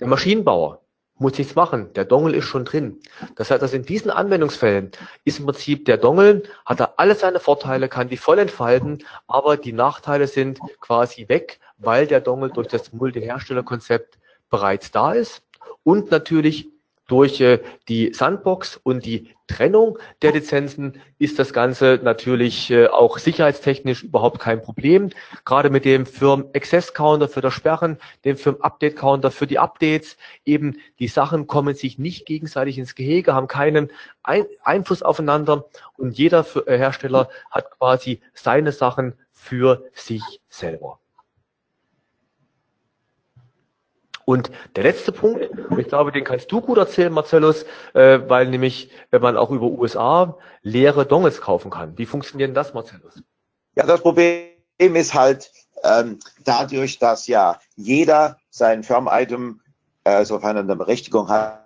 [0.00, 0.80] Der Maschinenbauer
[1.18, 3.00] muss nichts machen, der Dongle ist schon drin.
[3.36, 4.90] Das heißt, also in diesen Anwendungsfällen
[5.24, 9.56] ist im Prinzip der Dongle, hat er alle seine Vorteile, kann die voll entfalten, aber
[9.56, 14.18] die Nachteile sind quasi weg, weil der Dongle durch das Multiherstellerkonzept
[14.50, 15.42] bereits da ist
[15.82, 16.68] und natürlich
[17.06, 23.18] durch äh, die Sandbox und die Trennung der Lizenzen ist das Ganze natürlich äh, auch
[23.18, 25.10] sicherheitstechnisch überhaupt kein Problem.
[25.44, 29.58] Gerade mit dem Firm Access Counter für das Sperren, dem Firm Update Counter für die
[29.58, 30.16] Updates.
[30.44, 33.92] Eben die Sachen kommen sich nicht gegenseitig ins Gehege, haben keinen
[34.24, 35.66] Ein Einfluss aufeinander
[35.96, 40.98] und jeder Hersteller hat quasi seine Sachen für sich selber.
[44.26, 45.48] Und der letzte Punkt,
[45.78, 49.66] ich glaube, den kannst du gut erzählen, Marcellus, äh, weil nämlich, wenn man auch über
[49.66, 51.96] USA leere Dongles kaufen kann.
[51.96, 53.22] Wie funktioniert das, Marcellus?
[53.76, 54.48] Ja, das Problem
[54.78, 55.52] ist halt
[55.84, 59.60] ähm, dadurch, dass ja jeder sein Firm-Item,
[60.02, 61.62] äh, sofern er eine Berechtigung hat,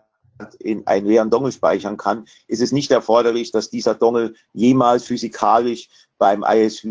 [0.59, 5.89] in einen leeren Dongle speichern kann, ist es nicht erforderlich, dass dieser Dongle jemals physikalisch
[6.19, 6.85] beim ISV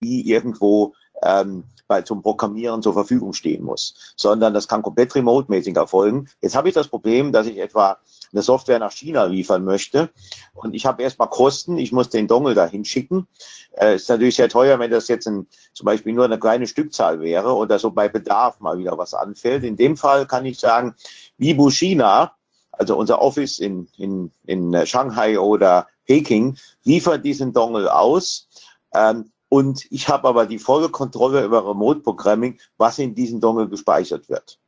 [0.00, 6.28] irgendwo ähm, bei, zum Programmieren zur Verfügung stehen muss, sondern das kann komplett remote-mäßig erfolgen.
[6.42, 7.98] Jetzt habe ich das Problem, dass ich etwa
[8.30, 10.10] eine Software nach China liefern möchte
[10.52, 13.26] und ich habe erstmal Kosten, ich muss den Dongle dahin schicken.
[13.72, 17.20] Äh, ist natürlich sehr teuer, wenn das jetzt ein, zum Beispiel nur eine kleine Stückzahl
[17.20, 19.64] wäre oder so bei Bedarf mal wieder was anfällt.
[19.64, 20.94] In dem Fall kann ich sagen,
[21.38, 22.32] Vibu China,
[22.70, 28.48] also unser Office in, in, in Shanghai oder Peking, liefert diesen Dongle aus.
[28.92, 33.68] Ähm, und ich habe aber die volle Kontrolle über Remote Programming, was in diesen Dongle
[33.68, 34.58] gespeichert wird.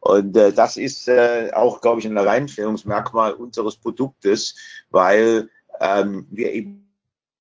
[0.00, 4.56] Und äh, das ist äh, auch, glaube ich, ein Alleinstellungsmerkmal unseres Produktes,
[4.90, 5.50] weil
[5.80, 6.88] ähm, wir eben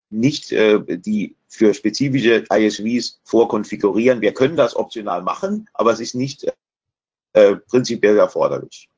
[0.10, 4.22] nicht äh, die für spezifische ISVs vorkonfigurieren.
[4.22, 6.48] Wir können das optional machen, aber es ist nicht
[7.34, 8.90] äh, prinzipiell erforderlich.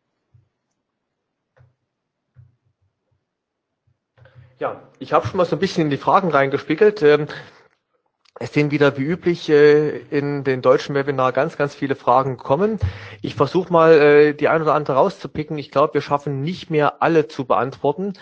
[4.59, 7.01] Ja, ich habe schon mal so ein bisschen in die Fragen reingespiegelt.
[7.01, 7.27] Ähm,
[8.39, 12.79] es sind wieder wie üblich äh, in den deutschen Webinar ganz, ganz viele Fragen kommen.
[13.21, 15.57] Ich versuche mal äh, die ein oder andere rauszupicken.
[15.57, 18.13] Ich glaube, wir schaffen nicht mehr alle zu beantworten.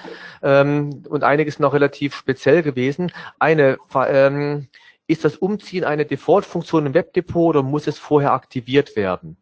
[0.41, 3.11] Ähm, und sind noch relativ speziell gewesen.
[3.37, 4.67] Eine, ähm,
[5.05, 9.37] ist das Umziehen eine Default-Funktion im Webdepot oder muss es vorher aktiviert werden?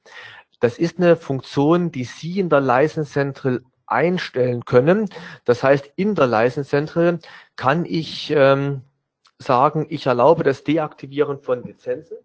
[0.60, 5.10] Das ist eine Funktion, die Sie in der License Central einstellen können.
[5.46, 7.20] Das heißt, in der License Central
[7.56, 8.82] kann ich ähm,
[9.40, 12.18] sagen, ich erlaube das Deaktivieren von Lizenzen.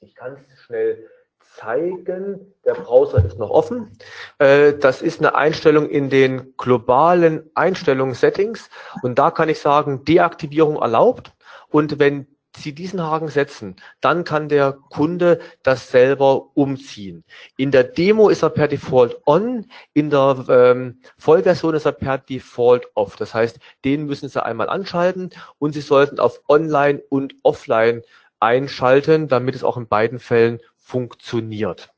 [0.00, 1.08] Ich kann es schnell
[1.56, 2.54] zeigen.
[2.64, 3.98] Der Browser ist noch offen.
[4.38, 8.70] Äh, das ist eine Einstellung in den globalen Einstellungssettings.
[9.02, 11.32] Und da kann ich sagen, Deaktivierung erlaubt.
[11.68, 17.24] Und wenn Sie diesen Haken setzen, dann kann der Kunde das selber umziehen.
[17.56, 22.18] In der Demo ist er per Default on, in der ähm, Vollversion ist er per
[22.18, 23.16] Default off.
[23.16, 28.02] Das heißt, den müssen Sie einmal anschalten und Sie sollten auf Online und Offline
[28.40, 31.92] einschalten, damit es auch in beiden Fällen funktioniert.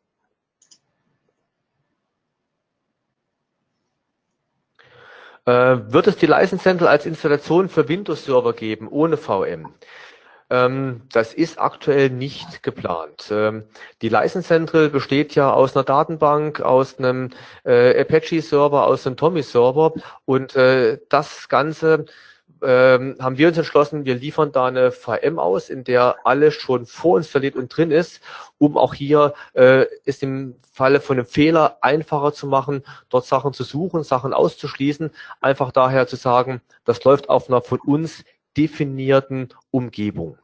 [5.45, 9.75] Äh, wird es die License Central als Installation für Windows Server geben, ohne VM?
[10.53, 13.31] Ähm, das ist aktuell nicht geplant.
[13.31, 13.65] Ähm,
[14.03, 17.31] die License Central besteht ja aus einer Datenbank, aus einem
[17.65, 19.95] äh, Apache-Server, aus einem Tommy-Server
[20.27, 22.05] und äh, das Ganze
[22.61, 26.85] ähm, haben wir uns entschlossen, wir liefern da eine VM aus, in der alles schon
[26.85, 28.21] vorinstalliert und drin ist,
[28.59, 33.55] um auch hier äh, es im Falle von einem Fehler einfacher zu machen, dort Sachen
[33.55, 38.23] zu suchen, Sachen auszuschließen, einfach daher zu sagen, das läuft auf einer von uns
[38.57, 40.37] definierten Umgebung.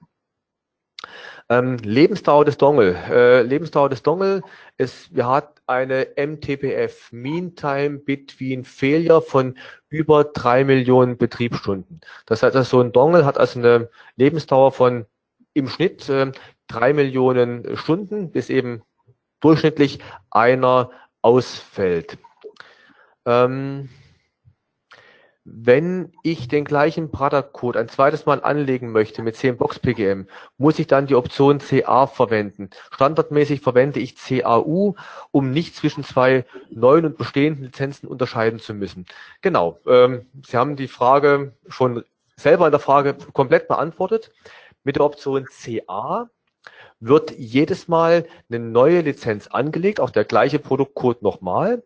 [1.51, 2.95] Ähm, Lebensdauer des Dongle.
[3.11, 4.43] Äh, Lebensdauer des Dongle
[4.77, 9.57] ist, wir hat eine MTBF, Mean Time Between Failure von
[9.89, 12.01] über drei Millionen Betriebsstunden.
[12.27, 15.07] Das heißt, also so ein Dongle hat also eine Lebensdauer von
[15.55, 16.33] im Schnitt äh,
[16.67, 18.83] drei Millionen Stunden, bis eben
[19.41, 20.01] durchschnittlich
[20.31, 20.91] einer
[21.23, 22.19] ausfällt.
[23.25, 23.89] Ähm,
[25.51, 30.27] wenn ich den gleichen Product-Code ein zweites Mal anlegen möchte mit 10 Box PGM,
[30.59, 32.71] muss ich dann die Option CA verwenden.
[32.91, 34.95] Standardmäßig verwende ich CAU,
[35.31, 39.07] um nicht zwischen zwei neuen und bestehenden Lizenzen unterscheiden zu müssen.
[39.41, 39.79] Genau.
[39.87, 42.05] Ähm, Sie haben die Frage schon
[42.37, 44.31] selber in der Frage komplett beantwortet.
[44.85, 46.29] Mit der Option CA
[47.01, 51.83] wird jedes Mal eine neue Lizenz angelegt, auch der gleiche Produktcode nochmal.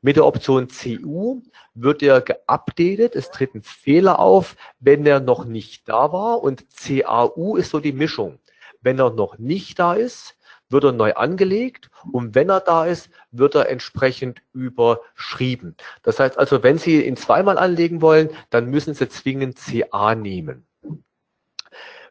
[0.00, 1.42] Mit der Option CU
[1.74, 6.64] wird er geupdatet, es tritt ein Fehler auf, wenn er noch nicht da war und
[6.76, 8.38] CAU ist so die Mischung.
[8.80, 10.36] Wenn er noch nicht da ist,
[10.68, 15.76] wird er neu angelegt und wenn er da ist, wird er entsprechend überschrieben.
[16.02, 20.66] Das heißt also, wenn Sie ihn zweimal anlegen wollen, dann müssen Sie zwingend CA nehmen.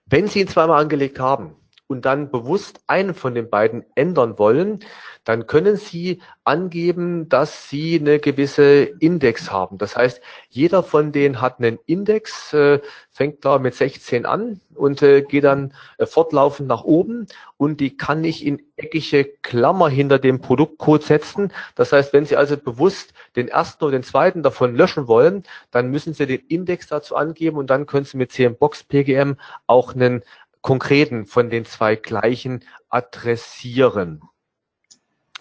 [0.06, 1.56] Wenn Sie ihn zweimal angelegt haben,
[1.92, 4.80] und dann bewusst einen von den beiden ändern wollen,
[5.26, 9.78] dann können Sie angeben, dass Sie eine gewisse Index haben.
[9.78, 12.80] Das heißt, jeder von denen hat einen Index, äh,
[13.12, 17.28] fängt da mit 16 an und äh, geht dann äh, fortlaufend nach oben
[17.58, 21.54] und die kann ich in eckige Klammer hinter dem Produktcode setzen.
[21.76, 25.92] Das heißt, wenn Sie also bewusst den ersten oder den zweiten davon löschen wollen, dann
[25.92, 29.36] müssen Sie den Index dazu angeben und dann können Sie mit CMBox PGM
[29.68, 30.24] auch einen
[30.62, 34.22] konkreten von den zwei gleichen adressieren.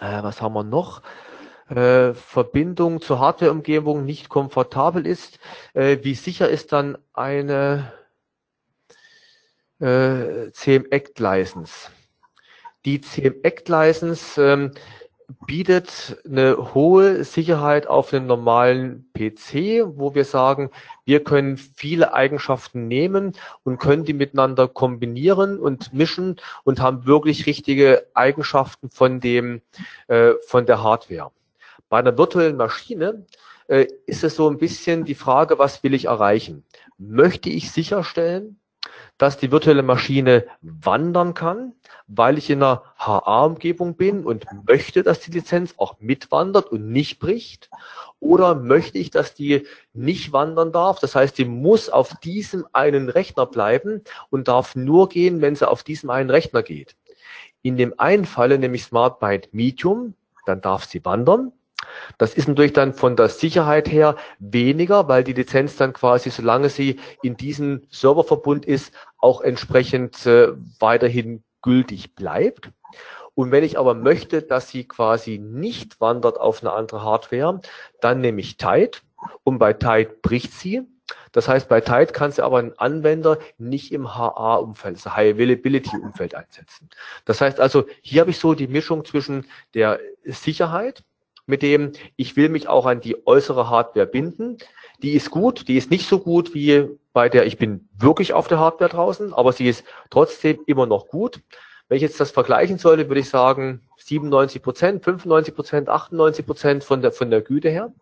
[0.00, 1.02] Äh, was haben wir noch?
[1.68, 5.38] Äh, Verbindung zur Hardware-Umgebung nicht komfortabel ist.
[5.72, 7.92] Äh, wie sicher ist dann eine
[9.78, 11.90] äh, CM Act License?
[12.84, 14.72] Die CM Act License ähm,
[15.46, 20.70] bietet eine hohe Sicherheit auf einem normalen PC, wo wir sagen,
[21.04, 23.34] wir können viele Eigenschaften nehmen
[23.64, 29.62] und können die miteinander kombinieren und mischen und haben wirklich richtige Eigenschaften von dem,
[30.08, 31.30] äh, von der Hardware.
[31.88, 33.26] Bei einer virtuellen Maschine
[33.68, 36.64] äh, ist es so ein bisschen die Frage, was will ich erreichen?
[36.98, 38.60] Möchte ich sicherstellen,
[39.18, 41.74] dass die virtuelle Maschine wandern kann,
[42.12, 47.20] weil ich in einer HA-Umgebung bin und möchte, dass die Lizenz auch mitwandert und nicht
[47.20, 47.70] bricht?
[48.18, 50.98] Oder möchte ich, dass die nicht wandern darf?
[50.98, 55.68] Das heißt, die muss auf diesem einen Rechner bleiben und darf nur gehen, wenn sie
[55.68, 56.96] auf diesem einen Rechner geht.
[57.62, 60.14] In dem einen Falle, nämlich SmartByte Medium,
[60.46, 61.52] dann darf sie wandern.
[62.18, 66.68] Das ist natürlich dann von der Sicherheit her weniger, weil die Lizenz dann quasi, solange
[66.68, 72.70] sie in diesem Serververbund ist, auch entsprechend äh, weiterhin gültig bleibt.
[73.34, 77.60] Und wenn ich aber möchte, dass sie quasi nicht wandert auf eine andere Hardware,
[78.00, 78.98] dann nehme ich Tide
[79.44, 80.82] und bei Tide bricht sie.
[81.32, 86.34] Das heißt, bei Tide kann sie aber ein Anwender nicht im HA-Umfeld, also High Availability-Umfeld
[86.34, 86.88] einsetzen.
[87.24, 91.04] Das heißt also, hier habe ich so die Mischung zwischen der Sicherheit,
[91.46, 94.58] mit dem ich will mich auch an die äußere Hardware binden.
[95.02, 98.48] Die ist gut, die ist nicht so gut wie bei der ich bin wirklich auf
[98.48, 101.40] der Hardware draußen, aber sie ist trotzdem immer noch gut.
[101.88, 106.84] Wenn ich jetzt das vergleichen sollte, würde ich sagen 97 Prozent, 95 Prozent, 98 Prozent
[106.84, 107.92] von der, von der Güte her.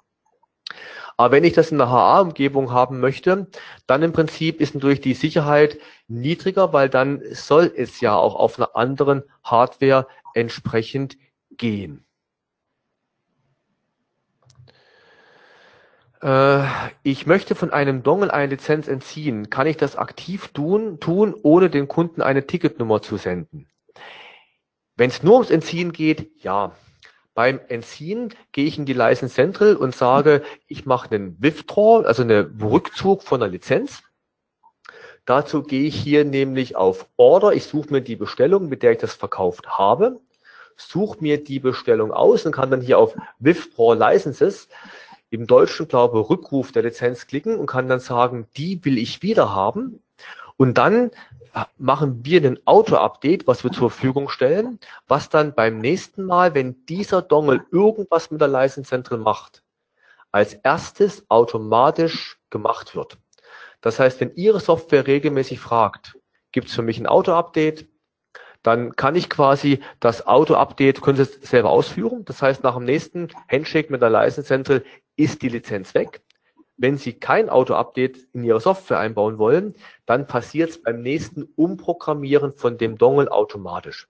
[1.17, 3.49] Aber wenn ich das in der HA-Umgebung haben möchte,
[3.87, 8.59] dann im Prinzip ist natürlich die Sicherheit niedriger, weil dann soll es ja auch auf
[8.59, 11.17] einer anderen Hardware entsprechend
[11.51, 12.05] gehen.
[17.05, 19.51] Ich möchte von einem Dongle eine Lizenz entziehen.
[19.51, 23.69] Kann ich das aktiv tun, tun ohne den Kunden eine Ticketnummer zu senden?
[24.97, 26.73] Wenn es nur ums Entziehen geht, ja.
[27.35, 32.23] Beim Entziehen gehe ich in die License Central und sage, ich mache einen Withdraw, also
[32.23, 34.03] einen Rückzug von der Lizenz.
[35.25, 37.53] Dazu gehe ich hier nämlich auf Order.
[37.53, 40.21] Ich suche mir die Bestellung, mit der ich das verkauft habe,
[40.75, 44.69] suche mir die Bestellung aus und kann dann hier auf Withdraw Licenses
[45.31, 49.55] im Deutschen, glaube Rückruf der Lizenz klicken und kann dann sagen, die will ich wieder
[49.55, 50.03] haben.
[50.57, 51.11] Und dann
[51.55, 56.55] äh, machen wir ein Auto-Update, was wir zur Verfügung stellen, was dann beim nächsten Mal,
[56.55, 59.63] wenn dieser Dongle irgendwas mit der License macht,
[60.33, 63.19] als erstes automatisch gemacht wird.
[63.81, 66.19] Das heißt, wenn Ihre Software regelmäßig fragt,
[66.53, 67.87] gibt es für mich ein Auto-Update,
[68.63, 72.25] dann kann ich quasi das Auto-Update, können Sie es selber ausführen.
[72.25, 74.83] Das heißt, nach dem nächsten Handshake mit der License
[75.19, 76.23] ist die Lizenz weg.
[76.79, 79.75] Wenn Sie kein Auto-Update in Ihre Software einbauen wollen,
[80.07, 84.09] dann passiert es beim nächsten Umprogrammieren von dem Dongle automatisch.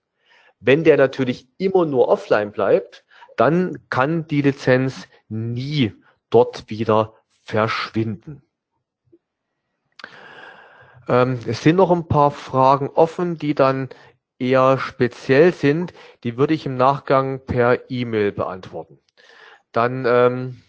[0.59, 3.05] Wenn der natürlich immer nur offline bleibt,
[3.37, 5.93] dann kann die Lizenz nie
[6.29, 8.43] dort wieder verschwinden.
[11.07, 13.89] Ähm, es sind noch ein paar Fragen offen, die dann
[14.37, 15.93] eher speziell sind.
[16.23, 18.99] Die würde ich im Nachgang per E-Mail beantworten.
[19.71, 20.61] Dann ähm,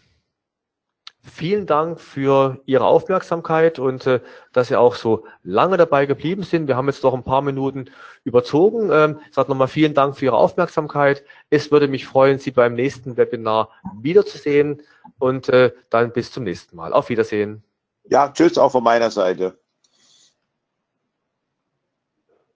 [1.23, 4.21] Vielen Dank für Ihre Aufmerksamkeit und äh,
[4.53, 6.67] dass Sie auch so lange dabei geblieben sind.
[6.67, 7.91] Wir haben jetzt noch ein paar Minuten
[8.25, 8.91] überzogen.
[8.91, 11.23] Ähm, ich sage nochmal vielen Dank für Ihre Aufmerksamkeit.
[11.51, 13.69] Es würde mich freuen, Sie beim nächsten Webinar
[14.01, 14.83] wiederzusehen
[15.19, 16.95] und äh, dann bis zum nächsten Mal.
[16.95, 17.63] Auf Wiedersehen.
[18.05, 19.59] Ja, tschüss auch von meiner Seite.